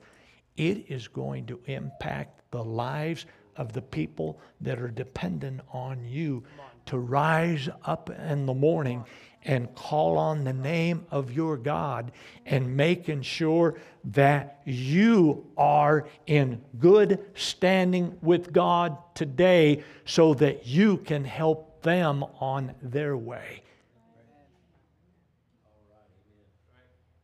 it 0.59 0.85
is 0.89 1.09
going 1.09 1.47
to 1.47 1.61
impact 1.67 2.43
the 2.51 2.63
lives 2.63 3.25
of 3.57 3.73
the 3.73 3.81
people 3.81 4.39
that 4.61 4.81
are 4.81 4.89
dependent 4.89 5.61
on 5.73 6.05
you 6.05 6.45
to 6.87 6.99
rise 6.99 7.69
up 7.85 8.11
in 8.11 8.45
the 8.47 8.55
morning 8.55 9.05
and 9.45 9.73
call 9.75 10.19
on 10.19 10.43
the 10.45 10.53
name 10.53 11.07
of 11.11 11.33
your 11.33 11.57
God 11.57 12.13
and 12.45 12.77
making 12.77 13.23
sure 13.23 13.79
that 14.05 14.61
you 14.65 15.47
are 15.57 16.09
in 16.27 16.61
good 16.79 17.25
standing 17.35 18.19
with 18.21 18.53
God 18.53 18.97
today 19.15 19.85
so 20.05 20.35
that 20.35 20.67
you 20.67 20.99
can 20.99 21.25
help 21.25 21.83
them 21.83 22.25
on 22.41 22.75
their 22.83 23.17
way. 23.17 23.63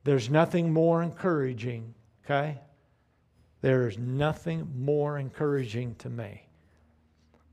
There's 0.04 0.28
nothing 0.28 0.72
more 0.72 1.02
encouraging, 1.02 1.94
okay? 2.24 2.60
There's 3.64 3.96
nothing 3.96 4.70
more 4.76 5.18
encouraging 5.18 5.94
to 6.00 6.10
me 6.10 6.42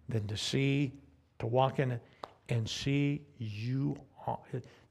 than 0.09 0.27
to 0.27 0.35
see, 0.35 0.91
to 1.39 1.47
walk 1.47 1.79
in 1.79 2.01
and 2.49 2.69
see 2.69 3.21
you 3.37 3.97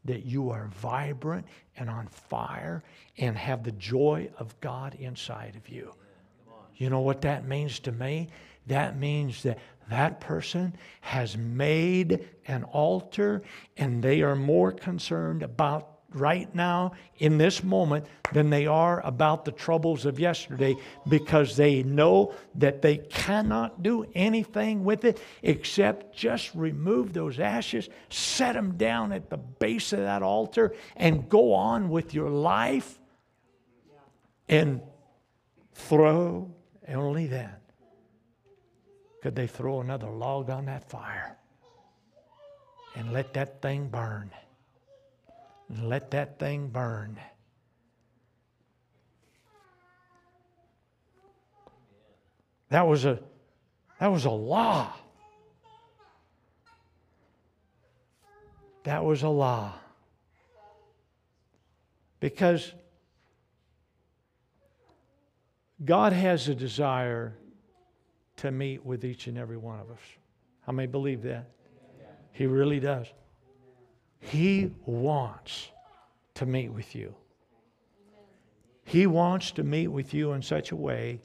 that 0.07 0.25
you 0.25 0.49
are 0.49 0.68
vibrant 0.81 1.45
and 1.77 1.91
on 1.91 2.07
fire 2.07 2.83
and 3.18 3.37
have 3.37 3.64
the 3.64 3.73
joy 3.73 4.31
of 4.39 4.59
God 4.62 4.95
inside 4.95 5.57
of 5.57 5.68
you. 5.68 5.93
You 6.77 6.89
know 6.89 7.01
what 7.01 7.21
that 7.21 7.47
means 7.47 7.81
to 7.81 7.93
me? 7.93 8.29
That 8.68 8.99
means 8.99 9.43
that 9.43 9.59
that 9.91 10.21
person 10.21 10.75
has 11.03 11.37
made 11.37 12.31
an 12.47 12.64
altar 12.64 13.43
and 13.77 14.03
they 14.03 14.23
are 14.23 14.37
more 14.37 14.73
concerned 14.73 15.43
about 15.43 15.99
right 16.15 16.53
now 16.55 16.93
in 17.19 17.39
this 17.39 17.63
moment 17.63 18.07
than 18.33 18.51
they 18.51 18.67
are 18.67 19.01
about 19.07 19.45
the 19.45 19.53
troubles 19.53 20.07
of 20.07 20.19
yesterday 20.19 20.75
because 21.09 21.57
they 21.57 21.83
know 21.83 22.35
that 22.55 22.83
they 22.83 22.97
cannot 22.97 23.83
do 23.83 24.07
anything 24.15 24.85
with 24.85 25.05
it 25.05 25.21
except 25.43 26.17
just 26.17 26.55
remove 26.55 27.13
those 27.13 27.39
ashes, 27.39 27.89
set 28.09 28.55
them 28.55 28.77
down 28.77 29.13
at 29.13 29.31
the 29.31 29.37
base 29.37 29.93
of 29.93 30.01
that 30.01 30.23
altar, 30.23 30.75
and 30.97 31.29
go 31.29 31.55
on 31.55 31.89
with 31.89 32.15
your 32.15 32.31
life 32.31 32.99
and 34.49 34.81
throw 35.75 36.51
only 36.89 37.27
then 37.27 37.55
could 39.23 39.37
they 39.37 39.47
throw 39.47 39.81
another 39.81 40.11
log 40.11 40.51
on 40.51 40.67
that 40.67 40.89
fire 40.89 41.37
and 42.97 43.13
let 43.13 43.33
that 43.35 43.63
thing 43.63 43.89
burn 43.89 44.31
and 45.71 45.89
let 45.89 46.11
that 46.11 46.39
thing 46.39 46.68
burn. 46.68 47.18
That 52.71 52.87
was 52.87 53.05
a 53.05 53.21
that 53.99 54.09
was 54.09 54.25
a 54.25 54.31
law. 54.31 54.93
That 58.85 59.05
was 59.05 59.23
a 59.23 59.29
law. 59.29 59.75
Because 62.18 62.73
God 65.85 66.12
has 66.12 66.49
a 66.49 66.55
desire 66.55 67.37
to 68.37 68.51
meet 68.51 68.85
with 68.85 69.05
each 69.05 69.27
and 69.27 69.37
every 69.37 69.57
one 69.57 69.81
of 69.81 69.91
us. 69.91 69.99
How 70.62 70.73
many 70.73 70.87
believe 70.87 71.23
that? 71.23 71.51
He 72.33 72.47
really 72.47 72.81
does. 72.81 73.07
He 74.21 74.71
wants 74.85 75.71
to 76.35 76.47
meet 76.47 76.68
with 76.73 76.95
you. 76.95 77.14
He 78.85 79.07
wants 79.07 79.53
to 79.53 79.62
meet 79.62 79.89
with 79.89 80.12
you 80.14 80.33
in 80.33 80.43
such 80.43 80.73
a 80.73 80.77
way 80.77 81.21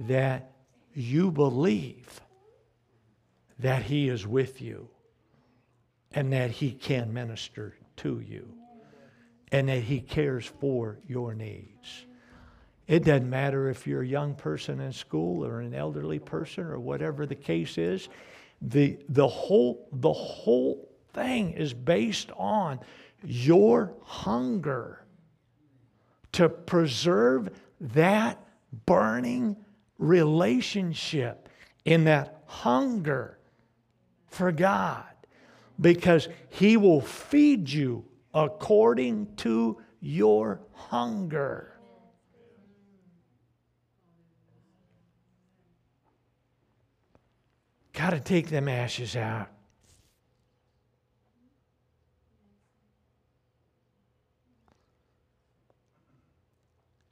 that 0.00 0.50
you 0.94 1.30
believe 1.30 2.20
that 3.58 3.82
He 3.82 4.08
is 4.08 4.26
with 4.26 4.60
you 4.60 4.88
and 6.12 6.32
that 6.32 6.50
He 6.50 6.72
can 6.72 7.12
minister 7.12 7.76
to 7.98 8.20
you 8.20 8.52
and 9.50 9.68
that 9.68 9.82
He 9.82 10.00
cares 10.00 10.46
for 10.46 10.98
your 11.06 11.34
needs. 11.34 12.06
It 12.88 13.04
doesn't 13.04 13.30
matter 13.30 13.68
if 13.68 13.86
you're 13.86 14.02
a 14.02 14.06
young 14.06 14.34
person 14.34 14.80
in 14.80 14.92
school 14.92 15.46
or 15.46 15.60
an 15.60 15.74
elderly 15.74 16.18
person 16.18 16.64
or 16.64 16.80
whatever 16.80 17.26
the 17.26 17.34
case 17.34 17.78
is. 17.78 18.08
The, 18.60 18.98
the, 19.08 19.28
whole, 19.28 19.88
the 19.92 20.12
whole 20.12 20.91
thing 21.12 21.52
is 21.52 21.74
based 21.74 22.30
on 22.36 22.80
your 23.24 23.94
hunger 24.02 25.04
to 26.32 26.48
preserve 26.48 27.50
that 27.80 28.42
burning 28.86 29.56
relationship 29.98 31.48
in 31.84 32.04
that 32.04 32.42
hunger 32.46 33.38
for 34.28 34.50
God 34.50 35.04
because 35.80 36.28
He 36.48 36.76
will 36.76 37.00
feed 37.00 37.68
you 37.68 38.04
according 38.34 39.34
to 39.36 39.80
your 40.00 40.60
hunger. 40.72 41.68
Got 47.92 48.10
to 48.10 48.20
take 48.20 48.48
them 48.48 48.68
ashes 48.68 49.16
out. 49.16 49.48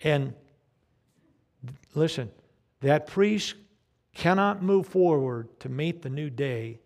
And 0.03 0.35
listen, 1.95 2.31
that 2.81 3.07
priest 3.07 3.55
cannot 4.15 4.63
move 4.63 4.87
forward 4.87 5.49
to 5.61 5.69
meet 5.69 6.03
the 6.03 6.11
new 6.11 6.31
day 6.31 6.81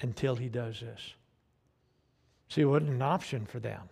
until 0.00 0.36
he 0.36 0.48
does 0.48 0.80
this. 0.80 1.14
See, 2.48 2.62
it 2.62 2.66
wasn't 2.66 2.90
an 2.90 3.02
option 3.02 3.46
for 3.46 3.60
them. 3.60 3.82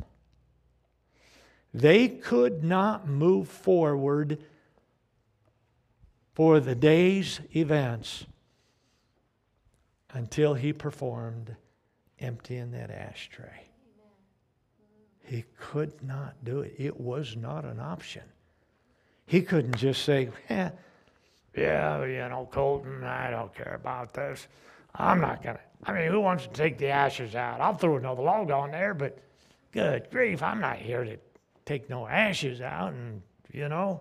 They 1.75 2.09
could 2.09 2.65
not 2.65 3.07
move 3.07 3.49
forward 3.49 4.39
for 6.33 6.61
the 6.61 6.75
day's 6.75 7.41
events 7.55 8.25
until 10.13 10.55
he 10.55 10.73
performed 10.73 11.55
emptying 12.19 12.71
that 12.73 12.91
ashtray. 12.91 13.69
He 15.25 15.45
could 15.59 16.03
not 16.03 16.45
do 16.45 16.61
it. 16.61 16.75
It 16.79 16.99
was 16.99 17.37
not 17.37 17.65
an 17.65 17.81
option. 17.81 18.23
He 19.27 19.43
couldn't 19.43 19.77
just 19.77 20.05
say, 20.05 20.31
eh, 20.49 20.71
yeah, 21.57 22.05
you 22.05 22.29
know, 22.29 22.49
Colton, 22.51 23.03
I 23.03 23.31
don't 23.31 23.53
care 23.55 23.75
about 23.75 24.15
this. 24.15 24.47
I'm 24.95 25.21
not 25.21 25.43
going 25.43 25.57
to. 25.57 25.63
I 25.85 25.93
mean, 25.93 26.11
who 26.11 26.21
wants 26.21 26.47
to 26.47 26.53
take 26.53 26.79
the 26.79 26.89
ashes 26.89 27.35
out? 27.35 27.61
I'll 27.61 27.75
throw 27.75 27.97
another 27.97 28.23
log 28.23 28.51
on 28.51 28.71
there, 28.71 28.95
but 28.95 29.19
good 29.73 30.09
grief, 30.11 30.43
I'm 30.43 30.61
not 30.61 30.77
here 30.77 31.05
to 31.05 31.17
take 31.65 31.91
no 31.91 32.07
ashes 32.07 32.61
out 32.61 32.93
and, 32.93 33.21
you 33.53 33.69
know, 33.69 34.01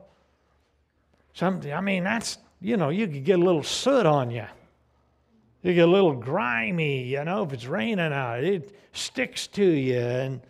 something. 1.34 1.73
I 1.73 1.82
mean, 1.82 2.03
that's, 2.03 2.38
you 2.61 2.78
know, 2.78 2.89
you 2.89 3.07
could 3.07 3.23
get 3.23 3.39
a 3.39 3.43
little 3.43 3.63
soot 3.63 4.05
on 4.05 4.32
you. 4.32 4.45
You 5.63 5.73
get 5.73 5.88
a 5.88 5.91
little 5.91 6.13
grimy, 6.13 7.03
you 7.03 7.23
know, 7.23 7.43
if 7.43 7.51
it's 7.51 7.65
raining 7.65 8.13
out, 8.13 8.43
it 8.43 8.78
sticks 8.93 9.47
to 9.47 9.65
you. 9.65 9.99
And, 9.99 10.41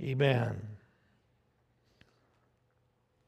Amen. 0.00 0.60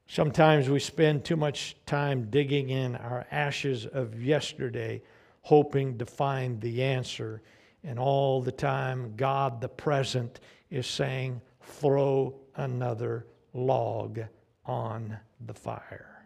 Sometimes 0.07 0.69
we 0.69 0.79
spend 0.79 1.23
too 1.23 1.35
much 1.35 1.75
time 1.85 2.29
digging 2.29 2.69
in 2.69 2.95
our 2.95 3.25
ashes 3.31 3.85
of 3.85 4.21
yesterday, 4.21 5.01
hoping 5.41 5.97
to 5.97 6.05
find 6.05 6.59
the 6.61 6.83
answer. 6.83 7.41
And 7.83 7.97
all 7.97 8.41
the 8.41 8.51
time, 8.51 9.15
God, 9.15 9.61
the 9.61 9.69
present, 9.69 10.39
is 10.69 10.87
saying, 10.87 11.41
throw 11.61 12.35
another 12.55 13.25
log 13.53 14.21
on 14.65 15.17
the 15.45 15.53
fire. 15.53 16.25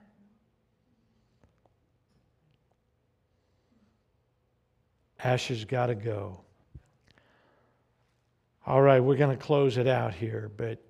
Ashes 5.23 5.65
got 5.65 5.87
to 5.87 5.95
go. 5.95 6.44
All 8.67 8.81
right, 8.81 8.99
we're 8.99 9.17
going 9.17 9.37
to 9.37 9.43
close 9.43 9.77
it 9.77 9.87
out 9.87 10.15
here, 10.15 10.49
but 10.57 10.81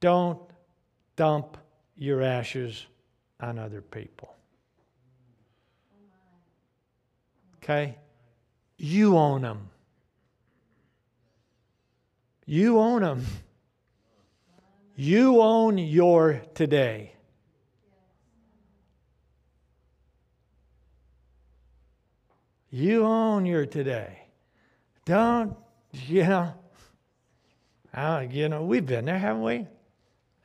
don't 0.00 0.40
dump 1.16 1.58
your 1.96 2.22
ashes 2.22 2.86
on 3.40 3.58
other 3.58 3.82
people. 3.82 4.34
Okay? 7.56 7.96
You 8.78 9.18
own 9.18 9.42
them. 9.42 9.68
You 12.46 12.78
own 12.78 13.02
them. 13.02 13.24
You 14.96 15.40
own 15.40 15.78
your 15.78 16.42
today. 16.54 17.13
You 22.74 23.04
own 23.04 23.46
your 23.46 23.66
today. 23.66 24.18
Don't, 25.04 25.56
you 25.92 26.24
know, 26.24 26.54
uh, 27.94 28.24
you 28.28 28.48
know, 28.48 28.64
we've 28.64 28.84
been 28.84 29.04
there, 29.04 29.16
haven't 29.16 29.44
we? 29.44 29.68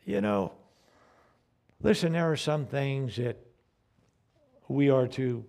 You 0.06 0.22
know, 0.22 0.54
listen, 1.82 2.14
there 2.14 2.32
are 2.32 2.38
some 2.38 2.68
things 2.68 3.16
that 3.16 3.36
we 4.68 4.92
are 4.92 5.08
to 5.08 5.44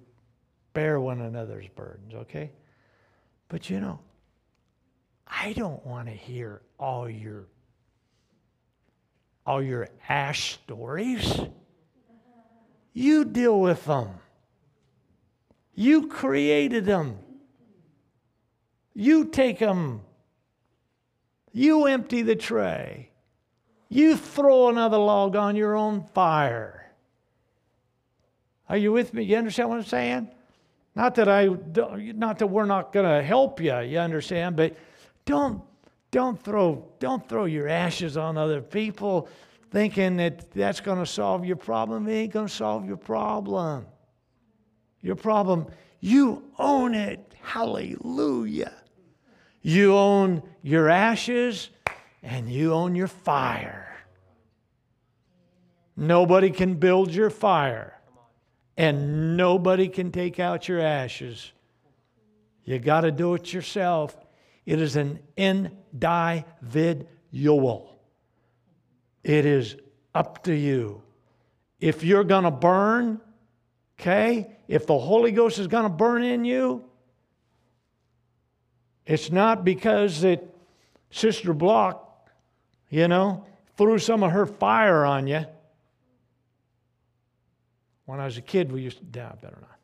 bear 0.73 0.99
one 0.99 1.21
another's 1.21 1.69
burdens, 1.69 2.15
okay? 2.15 2.51
But 3.49 3.69
you 3.69 3.79
know, 3.79 4.01
I 5.27 5.53
don't 5.53 5.85
want 5.85 6.09
to 6.09 6.15
hear 6.15 6.63
all 6.79 7.11
your 7.11 7.45
all 9.45 9.63
your 9.63 9.87
ash 10.09 10.55
stories. 10.55 11.41
You 12.95 13.27
deal 13.27 13.61
with 13.61 13.85
them. 13.85 14.09
You 15.75 16.09
created 16.09 16.85
them. 16.85 17.19
You 18.95 19.27
take 19.27 19.59
them. 19.59 20.03
You 21.53 21.87
empty 21.87 22.23
the 22.23 22.37
tray. 22.37 23.11
You 23.89 24.17
throw 24.17 24.69
another 24.69 24.99
log 24.99 25.37
on 25.37 25.57
your 25.57 25.75
own 25.75 26.05
fire. 26.15 26.93
Are 28.69 28.77
you 28.77 28.93
with 28.93 29.13
me? 29.13 29.25
You 29.25 29.37
understand 29.37 29.69
what 29.69 29.79
I'm 29.79 29.85
saying? 29.85 30.29
Not 30.95 31.17
that 31.17 31.29
I, 31.29 31.47
not 31.47 32.39
that 32.39 32.47
we're 32.47 32.67
not 32.67 32.93
going 32.93 33.07
to 33.07 33.23
help 33.23 33.61
you. 33.61 33.77
You 33.81 33.99
understand? 33.99 34.57
But 34.57 34.77
don't, 35.25 35.63
don't 36.11 36.41
throw, 36.41 36.89
don't 36.99 37.29
throw 37.29 37.47
your 37.47 37.69
ashes 37.69 38.17
on 38.17 38.37
other 38.37 38.61
people, 38.61 39.29
thinking 39.71 40.17
that 40.19 40.51
that's 40.53 40.81
going 40.81 40.99
to 40.99 41.07
solve 41.07 41.45
your 41.45 41.57
problem. 41.57 42.07
It 42.07 42.13
ain't 42.13 42.33
going 42.33 42.47
to 42.47 42.55
solve 42.55 42.87
your 42.87 42.97
problem. 42.97 43.87
Your 45.03 45.17
problem, 45.17 45.67
you 46.01 46.45
own 46.59 46.95
it. 46.95 47.35
Hallelujah. 47.41 48.73
You 49.63 49.97
own 49.97 50.43
your 50.63 50.89
ashes 50.89 51.71
and 52.23 52.51
you 52.51 52.73
own 52.73 52.95
your 52.95 53.09
fire. 53.09 53.87
Nobody 55.97 56.51
can 56.51 56.75
build 56.75 57.13
your 57.13 57.29
fire, 57.29 57.99
and 58.77 59.37
nobody 59.37 59.89
can 59.89 60.11
take 60.11 60.41
out 60.41 60.67
your 60.67 60.81
ashes. 60.81 61.53
You 62.65 62.79
got 62.79 63.03
to 63.03 63.13
do 63.13 63.35
it 63.35 63.53
yourself. 63.53 64.17
It 64.65 64.81
is 64.81 64.97
an 64.97 65.19
individual. 65.37 65.77
It 69.23 69.45
is 69.45 69.77
up 70.15 70.43
to 70.45 70.55
you. 70.55 71.03
If 71.81 72.03
you're 72.03 72.25
going 72.25 72.45
to 72.45 72.51
burn, 72.51 73.21
okay, 74.01 74.47
if 74.67 74.87
the 74.87 74.99
Holy 74.99 75.31
Ghost 75.31 75.59
is 75.59 75.67
going 75.67 75.83
to 75.83 75.91
burn 75.91 76.23
in 76.23 76.45
you, 76.45 76.85
it's 79.05 79.31
not 79.31 79.65
because 79.65 80.23
that 80.23 80.43
Sister 81.11 81.53
Block, 81.53 82.29
you 82.89 83.09
know, 83.09 83.45
threw 83.77 83.99
some 83.99 84.23
of 84.23 84.31
her 84.31 84.47
fire 84.47 85.05
on 85.05 85.27
you. 85.27 85.45
When 88.07 88.21
I 88.21 88.25
was 88.25 88.39
a 88.39 88.43
kid, 88.43 88.73
we 88.73 88.83
used 88.83 88.99
to, 88.99 89.05
yeah, 89.19 89.33
better 89.41 89.59
not. 89.61 89.77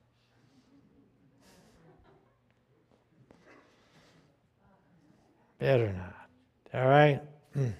Better 5.59 5.93
not. 5.93 6.81
All 6.81 6.89
right? 6.89 7.21
Mm. 7.57 7.73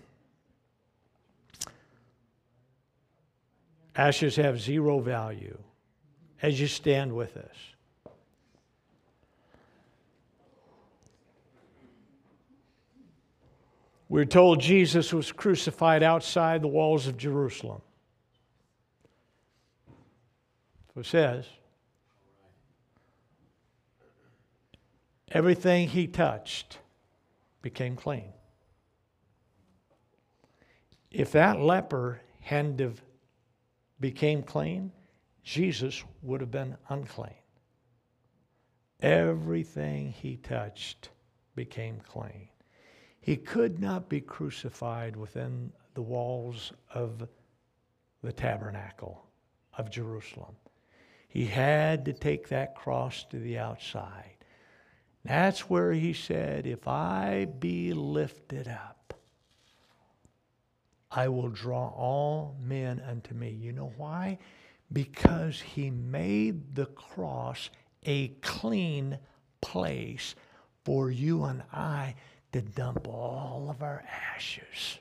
Ashes 3.97 4.37
have 4.37 4.61
zero 4.61 5.01
value 5.01 5.59
as 6.43 6.61
you 6.61 6.67
stand 6.67 7.15
with 7.15 7.37
us. 7.37 7.57
We're 14.09 14.25
told 14.25 14.61
Jesus 14.61 15.13
was 15.13 15.33
crucified 15.33 16.03
outside 16.03 16.63
the 16.63 16.69
walls 16.69 17.07
of 17.07 17.17
Jerusalem. 17.17 17.83
So 20.95 21.01
it 21.01 21.07
says, 21.07 21.45
everything 25.31 25.89
he 25.89 26.07
touched 26.07 26.79
became 27.63 27.97
clean. 27.97 28.33
If 31.11 31.33
that 31.33 31.61
leper 31.61 32.21
hadn't 32.41 33.01
became 33.99 34.43
clean, 34.43 34.93
Jesus 35.47 36.03
would 36.23 36.41
have 36.41 36.51
been 36.51 36.77
unclean. 36.89 37.31
Everything 39.01 40.11
he 40.11 40.39
touched 40.39 41.11
became 41.55 42.01
clean. 42.01 42.49
He 43.21 43.37
could 43.37 43.79
not 43.79 44.09
be 44.09 44.21
crucified 44.21 45.15
within 45.15 45.71
the 45.95 46.03
walls 46.03 46.73
of 46.93 47.29
the 48.25 48.33
tabernacle 48.33 49.25
of 49.79 49.89
Jerusalem. 49.89 50.57
He 51.29 51.47
had 51.47 52.05
to 52.07 52.13
take 52.13 52.49
that 52.49 52.75
cross 52.75 53.25
to 53.31 53.39
the 53.39 53.57
outside. 53.57 54.45
That's 55.25 55.71
where 55.71 55.93
he 55.93 56.13
said, 56.13 56.67
If 56.67 56.89
I 56.89 57.45
be 57.45 57.93
lifted 57.93 58.67
up, 58.67 59.15
I 61.09 61.29
will 61.29 61.51
draw 61.51 61.87
all 61.91 62.57
men 62.61 63.01
unto 63.09 63.33
me. 63.33 63.51
You 63.51 63.71
know 63.71 63.93
why? 63.97 64.39
Because 64.93 65.61
he 65.61 65.91
made 65.91 66.75
the 66.75 66.87
cross 66.87 67.71
a 68.05 68.29
clean 68.41 69.19
place 69.61 70.35
for 70.85 71.11
you 71.11 71.45
and 71.45 71.63
I 71.73 72.15
to 72.53 72.63
dump 72.63 73.09
all 73.09 73.69
of 73.69 73.83
our 73.83 74.05
ashes. 74.35 74.99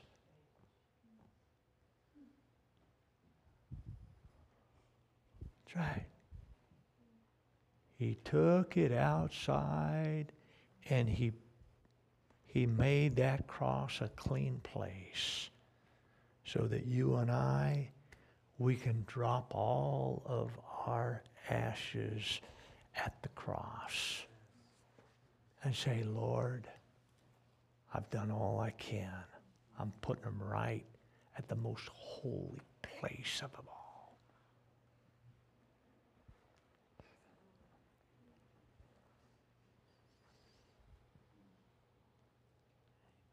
Right. 5.76 6.06
He 7.98 8.16
took 8.24 8.76
it 8.76 8.92
outside 8.92 10.32
and 10.88 11.08
he, 11.08 11.32
he 12.46 12.66
made 12.66 13.16
that 13.16 13.46
cross 13.46 14.00
a 14.00 14.08
clean 14.08 14.60
place 14.62 15.50
so 16.44 16.60
that 16.66 16.86
you 16.86 17.16
and 17.16 17.30
I, 17.30 17.90
we 18.58 18.74
can 18.74 19.04
drop 19.06 19.54
all 19.54 20.22
of 20.24 20.50
our 20.86 21.22
ashes 21.50 22.40
at 22.96 23.14
the 23.22 23.28
cross 23.30 24.24
and 25.62 25.74
say, 25.74 26.04
Lord, 26.04 26.66
I've 27.92 28.08
done 28.10 28.30
all 28.30 28.60
I 28.60 28.70
can. 28.70 29.10
I'm 29.78 29.92
putting 30.00 30.24
them 30.24 30.40
right 30.42 30.84
at 31.36 31.48
the 31.48 31.56
most 31.56 31.88
holy 31.88 32.60
place 32.82 33.40
of 33.42 33.52
them 33.52 33.64
all. 33.68 34.16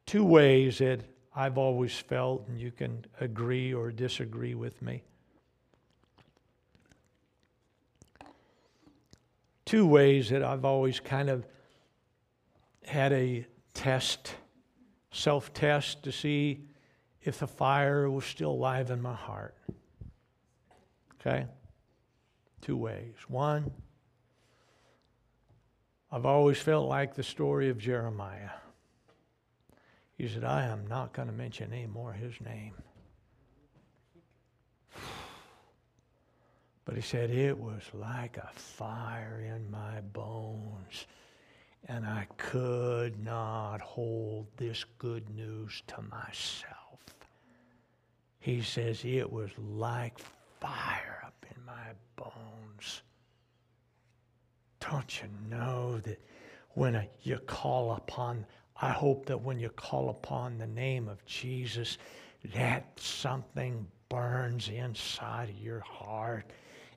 Two 0.06 0.26
ways 0.26 0.78
that 0.80 1.00
I've 1.36 1.58
always 1.58 1.98
felt, 1.98 2.48
and 2.48 2.60
you 2.60 2.72
can 2.72 3.06
agree 3.20 3.74
or 3.74 3.92
disagree 3.92 4.54
with 4.54 4.80
me. 4.82 5.02
Two 9.74 9.88
ways 9.88 10.30
that 10.30 10.44
I've 10.44 10.66
always 10.66 11.00
kind 11.00 11.32
of 11.32 11.48
had 12.86 13.12
a 13.12 13.48
test 13.74 14.36
self 15.12 15.52
test 15.52 16.04
to 16.04 16.12
see 16.12 16.68
if 17.24 17.40
the 17.40 17.48
fire 17.48 18.08
was 18.08 18.24
still 18.24 18.52
alive 18.52 18.92
in 18.92 19.02
my 19.02 19.16
heart. 19.16 19.56
Okay? 21.16 21.48
Two 22.62 22.78
ways. 22.78 23.16
One, 23.28 23.72
I've 26.12 26.28
always 26.28 26.60
felt 26.60 26.88
like 26.88 27.16
the 27.16 27.24
story 27.24 27.72
of 27.72 27.80
Jeremiah. 27.80 28.52
He 30.16 30.28
said, 30.28 30.44
I 30.44 30.66
am 30.66 30.86
not 30.86 31.14
going 31.14 31.30
to 31.30 31.34
mention 31.34 31.74
any 31.74 31.88
more 31.88 32.14
his 32.14 32.40
name. 32.40 32.76
But 36.86 36.96
he 36.96 37.02
said, 37.02 37.30
it 37.30 37.58
was 37.58 37.82
like 37.94 38.38
a 38.38 38.50
fire 38.54 39.44
in 39.46 39.72
my 39.72 40.02
bones 40.02 41.06
and 41.88 42.06
I 42.06 42.28
could 42.38 43.24
not 43.24 43.82
hold 43.82 44.48
this 44.58 44.86
good 45.00 45.30
news 45.30 45.84
to 45.88 46.02
myself. 46.02 47.00
He 48.40 48.62
says, 48.62 49.04
It 49.04 49.32
was 49.32 49.50
like 49.58 50.20
fire 50.60 51.24
up 51.26 51.46
in 51.54 51.66
my 51.66 51.92
bones. 52.16 53.02
Don't 54.80 55.22
you 55.22 55.30
know 55.50 55.98
that 56.00 56.20
when 56.72 57.08
you 57.22 57.38
call 57.40 57.94
upon, 57.96 58.46
I 58.82 58.90
hope 58.90 59.26
that 59.26 59.42
when 59.42 59.60
you 59.60 59.70
call 59.70 60.10
upon 60.10 60.58
the 60.58 60.68
name 60.68 61.08
of 61.08 61.26
Jesus, 61.26 61.98
that 62.54 62.98
something 63.00 63.88
burns 64.10 64.70
inside 64.70 65.50
of 65.50 65.58
your 65.58 65.80
heart 65.82 66.46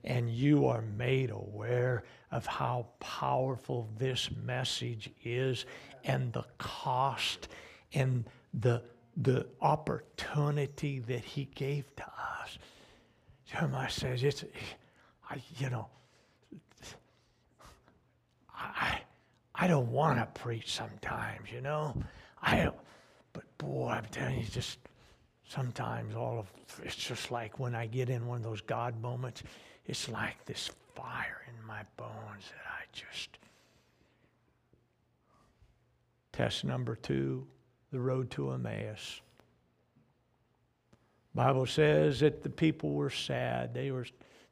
and 0.07 0.31
you 0.31 0.67
are 0.67 0.83
made 0.97 1.31
aware 1.31 2.05
of 2.31 2.47
how 2.47 2.87
powerful 3.01 3.89
this 3.99 4.31
message 4.45 5.11
is 5.25 5.67
and 6.05 6.33
the 6.33 6.45
cost 6.59 7.49
and 7.93 8.25
the, 8.55 8.83
the 9.17 9.47
opportunity 9.61 11.01
that 11.01 11.25
he 11.25 11.47
gave 11.55 11.85
to 11.97 12.05
us. 12.05 12.59
Jeremiah 13.51 13.91
says, 13.91 14.23
it's, 14.23 14.45
I, 15.29 15.43
you 15.59 15.71
know, 15.71 15.89
I, 18.55 19.01
I 19.55 19.67
don't 19.67 19.91
want 19.91 20.19
to 20.19 20.41
preach 20.41 20.73
sometimes, 20.73 21.51
you 21.53 21.61
know. 21.61 21.95
I 22.43 22.57
don't, 22.65 22.77
but 23.33 23.45
boy, 23.59 23.89
I'm 23.89 24.07
telling 24.07 24.39
you, 24.39 24.45
just 24.47 24.79
sometimes 25.49 26.15
all 26.15 26.39
of 26.39 26.53
it's 26.83 26.97
just 26.97 27.31
like 27.31 27.59
when 27.59 27.75
I 27.75 27.87
get 27.87 28.11
in 28.11 28.27
one 28.27 28.39
of 28.39 28.43
those 28.43 28.61
God 28.61 29.01
moments, 29.01 29.43
it's 29.87 30.09
like 30.09 30.45
this 30.45 30.71
fire 30.95 31.43
in 31.49 31.67
my 31.67 31.83
bones 31.97 32.45
that 32.51 32.67
I 32.69 32.85
just. 32.93 33.39
Test 36.33 36.65
number 36.65 36.97
two 36.97 37.47
the 37.93 38.01
road 38.01 38.31
to 38.33 38.51
Emmaus. 38.51 39.21
Bible 41.35 41.67
says 41.67 42.21
that 42.21 42.43
the 42.43 42.51
people 42.51 42.93
were 42.93 43.11
sad. 43.11 43.73
They 43.75 43.91
were 43.91 44.07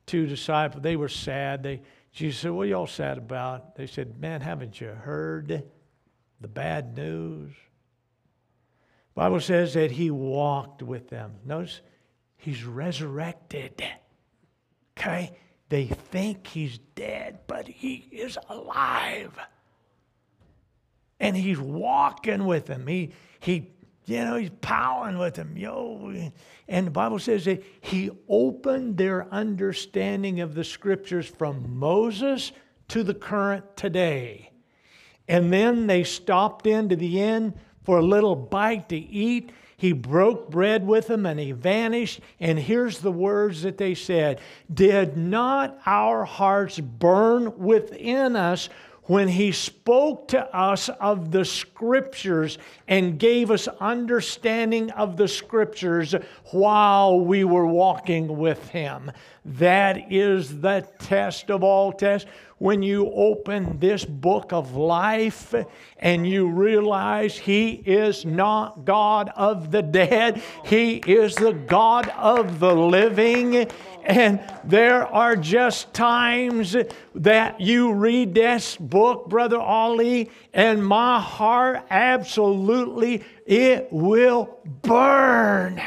two 0.06 0.26
disciples, 0.26 0.82
they 0.82 0.96
were 0.96 1.08
sad. 1.08 1.62
They 1.62 1.80
Jesus 2.12 2.40
said, 2.40 2.52
What 2.52 2.62
are 2.62 2.66
y'all 2.66 2.86
sad 2.86 3.18
about? 3.18 3.74
They 3.74 3.86
said, 3.86 4.20
Man, 4.20 4.40
haven't 4.40 4.80
you 4.80 4.88
heard 4.88 5.64
the 6.40 6.48
bad 6.48 6.96
news? 6.96 7.52
Bible 9.14 9.40
says 9.40 9.74
that 9.74 9.90
he 9.90 10.10
walked 10.10 10.82
with 10.82 11.08
them. 11.08 11.34
Notice 11.44 11.80
he's 12.36 12.64
resurrected. 12.64 13.82
Okay? 14.98 15.36
They 15.68 15.86
think 15.86 16.46
he's 16.46 16.78
dead, 16.94 17.40
but 17.46 17.66
he 17.66 18.06
is 18.12 18.38
alive. 18.48 19.38
And 21.20 21.36
he's 21.36 21.58
walking 21.58 22.44
with 22.44 22.66
them. 22.66 22.86
He, 22.86 23.12
he, 23.40 23.70
you 24.06 24.24
know, 24.24 24.36
he's 24.36 24.50
powering 24.60 25.18
with 25.18 25.34
them. 25.34 25.56
Yo. 25.56 26.30
And 26.68 26.86
the 26.86 26.90
Bible 26.90 27.18
says 27.18 27.44
that 27.46 27.62
he 27.80 28.10
opened 28.28 28.96
their 28.96 29.32
understanding 29.32 30.40
of 30.40 30.54
the 30.54 30.64
scriptures 30.64 31.26
from 31.26 31.78
Moses 31.78 32.52
to 32.88 33.02
the 33.02 33.14
current 33.14 33.76
today. 33.76 34.50
And 35.26 35.52
then 35.52 35.86
they 35.86 36.04
stopped 36.04 36.66
into 36.66 36.96
the 36.96 37.20
inn 37.20 37.54
for 37.82 37.98
a 37.98 38.02
little 38.02 38.36
bite 38.36 38.88
to 38.90 38.96
eat. 38.96 39.52
He 39.76 39.92
broke 39.92 40.50
bread 40.50 40.86
with 40.86 41.08
them 41.08 41.26
and 41.26 41.38
he 41.38 41.52
vanished. 41.52 42.20
And 42.40 42.58
here's 42.58 43.00
the 43.00 43.12
words 43.12 43.62
that 43.62 43.78
they 43.78 43.94
said 43.94 44.40
Did 44.72 45.16
not 45.16 45.78
our 45.86 46.24
hearts 46.24 46.78
burn 46.78 47.58
within 47.58 48.36
us 48.36 48.68
when 49.06 49.28
he 49.28 49.52
spoke 49.52 50.28
to 50.28 50.56
us 50.56 50.88
of 50.88 51.30
the 51.30 51.44
scriptures 51.44 52.58
and 52.88 53.18
gave 53.18 53.50
us 53.50 53.68
understanding 53.80 54.90
of 54.92 55.16
the 55.16 55.28
scriptures 55.28 56.14
while 56.52 57.20
we 57.20 57.44
were 57.44 57.66
walking 57.66 58.38
with 58.38 58.68
him. 58.70 59.12
That 59.44 60.10
is 60.10 60.60
the 60.60 60.88
test 60.98 61.50
of 61.50 61.62
all 61.62 61.92
tests. 61.92 62.28
When 62.64 62.80
you 62.82 63.12
open 63.12 63.78
this 63.78 64.06
book 64.06 64.54
of 64.54 64.74
life 64.74 65.54
and 65.98 66.26
you 66.26 66.48
realize 66.48 67.36
he 67.36 67.72
is 67.72 68.24
not 68.24 68.86
God 68.86 69.30
of 69.36 69.70
the 69.70 69.82
dead, 69.82 70.40
he 70.64 70.94
is 70.94 71.34
the 71.34 71.52
God 71.52 72.08
of 72.16 72.60
the 72.60 72.74
living 72.74 73.70
and 74.02 74.40
there 74.64 75.06
are 75.06 75.36
just 75.36 75.92
times 75.92 76.74
that 77.14 77.60
you 77.60 77.92
read 77.92 78.32
this 78.32 78.78
book, 78.78 79.28
Brother 79.28 79.60
Ollie, 79.60 80.30
and 80.54 80.82
my 80.82 81.20
heart 81.20 81.84
absolutely, 81.90 83.24
it 83.44 83.88
will 83.90 84.58
burn. 84.80 85.82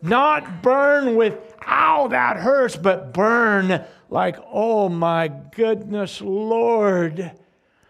Not 0.00 0.62
burn 0.62 1.16
with, 1.16 1.38
ow, 1.66 2.08
that 2.08 2.38
hurts, 2.38 2.76
but 2.76 3.12
burn 3.12 3.84
like, 4.12 4.36
oh 4.52 4.90
my 4.90 5.28
goodness, 5.28 6.20
Lord, 6.20 7.32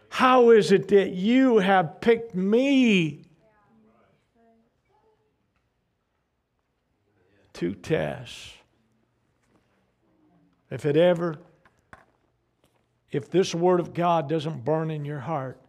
how 0.09 0.51
is 0.51 0.71
it 0.71 0.89
that 0.89 1.11
you 1.11 1.59
have 1.59 2.01
picked 2.01 2.35
me 2.35 3.25
to 7.55 7.75
test? 7.75 8.53
If 10.71 10.87
it 10.87 10.97
ever, 10.97 11.39
if 13.11 13.29
this 13.29 13.53
Word 13.55 13.81
of 13.81 13.93
God 13.93 14.29
doesn't 14.29 14.65
burn 14.65 14.91
in 14.91 15.05
your 15.05 15.19
heart, 15.19 15.61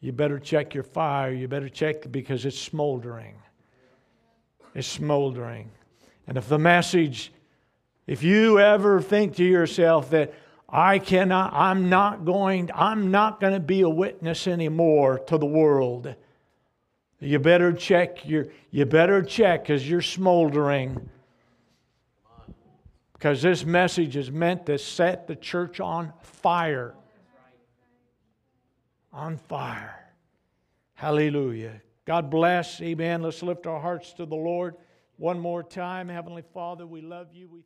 you 0.00 0.12
better 0.12 0.38
check 0.38 0.72
your 0.72 0.84
fire. 0.84 1.32
You 1.32 1.48
better 1.48 1.68
check 1.68 2.10
because 2.10 2.46
it's 2.46 2.58
smoldering. 2.58 3.34
It's 4.74 4.88
smoldering. 4.88 5.70
And 6.26 6.38
if 6.38 6.48
the 6.48 6.58
message, 6.58 7.32
if 8.06 8.22
you 8.22 8.60
ever 8.60 9.00
think 9.00 9.36
to 9.36 9.44
yourself 9.44 10.10
that 10.10 10.32
I 10.68 10.98
cannot, 10.98 11.52
I'm 11.52 11.88
not 11.88 12.24
going, 12.24 12.70
I'm 12.74 13.10
not 13.10 13.40
going 13.40 13.52
to 13.52 13.60
be 13.60 13.80
a 13.80 13.88
witness 13.88 14.46
anymore 14.46 15.18
to 15.20 15.38
the 15.38 15.46
world. 15.46 16.14
You 17.18 17.38
better 17.38 17.72
check 17.72 18.28
your, 18.28 18.48
you 18.70 18.84
better 18.84 19.22
check 19.22 19.62
because 19.62 19.88
you're 19.88 20.02
smoldering 20.02 21.08
because 23.14 23.40
this 23.40 23.64
message 23.64 24.14
is 24.14 24.30
meant 24.30 24.66
to 24.66 24.76
set 24.78 25.26
the 25.26 25.34
church 25.34 25.80
on 25.80 26.12
fire. 26.22 26.94
On 29.12 29.38
fire. 29.38 30.12
Hallelujah. 30.94 31.80
God 32.04 32.30
bless. 32.30 32.80
Amen. 32.82 33.22
Let's 33.22 33.42
lift 33.42 33.66
our 33.66 33.80
hearts 33.80 34.12
to 34.14 34.26
the 34.26 34.36
Lord 34.36 34.76
one 35.16 35.40
more 35.40 35.62
time. 35.62 36.08
Heavenly 36.08 36.44
Father, 36.52 36.86
we 36.86 37.00
love 37.00 37.28
you. 37.32 37.48
We 37.48 37.62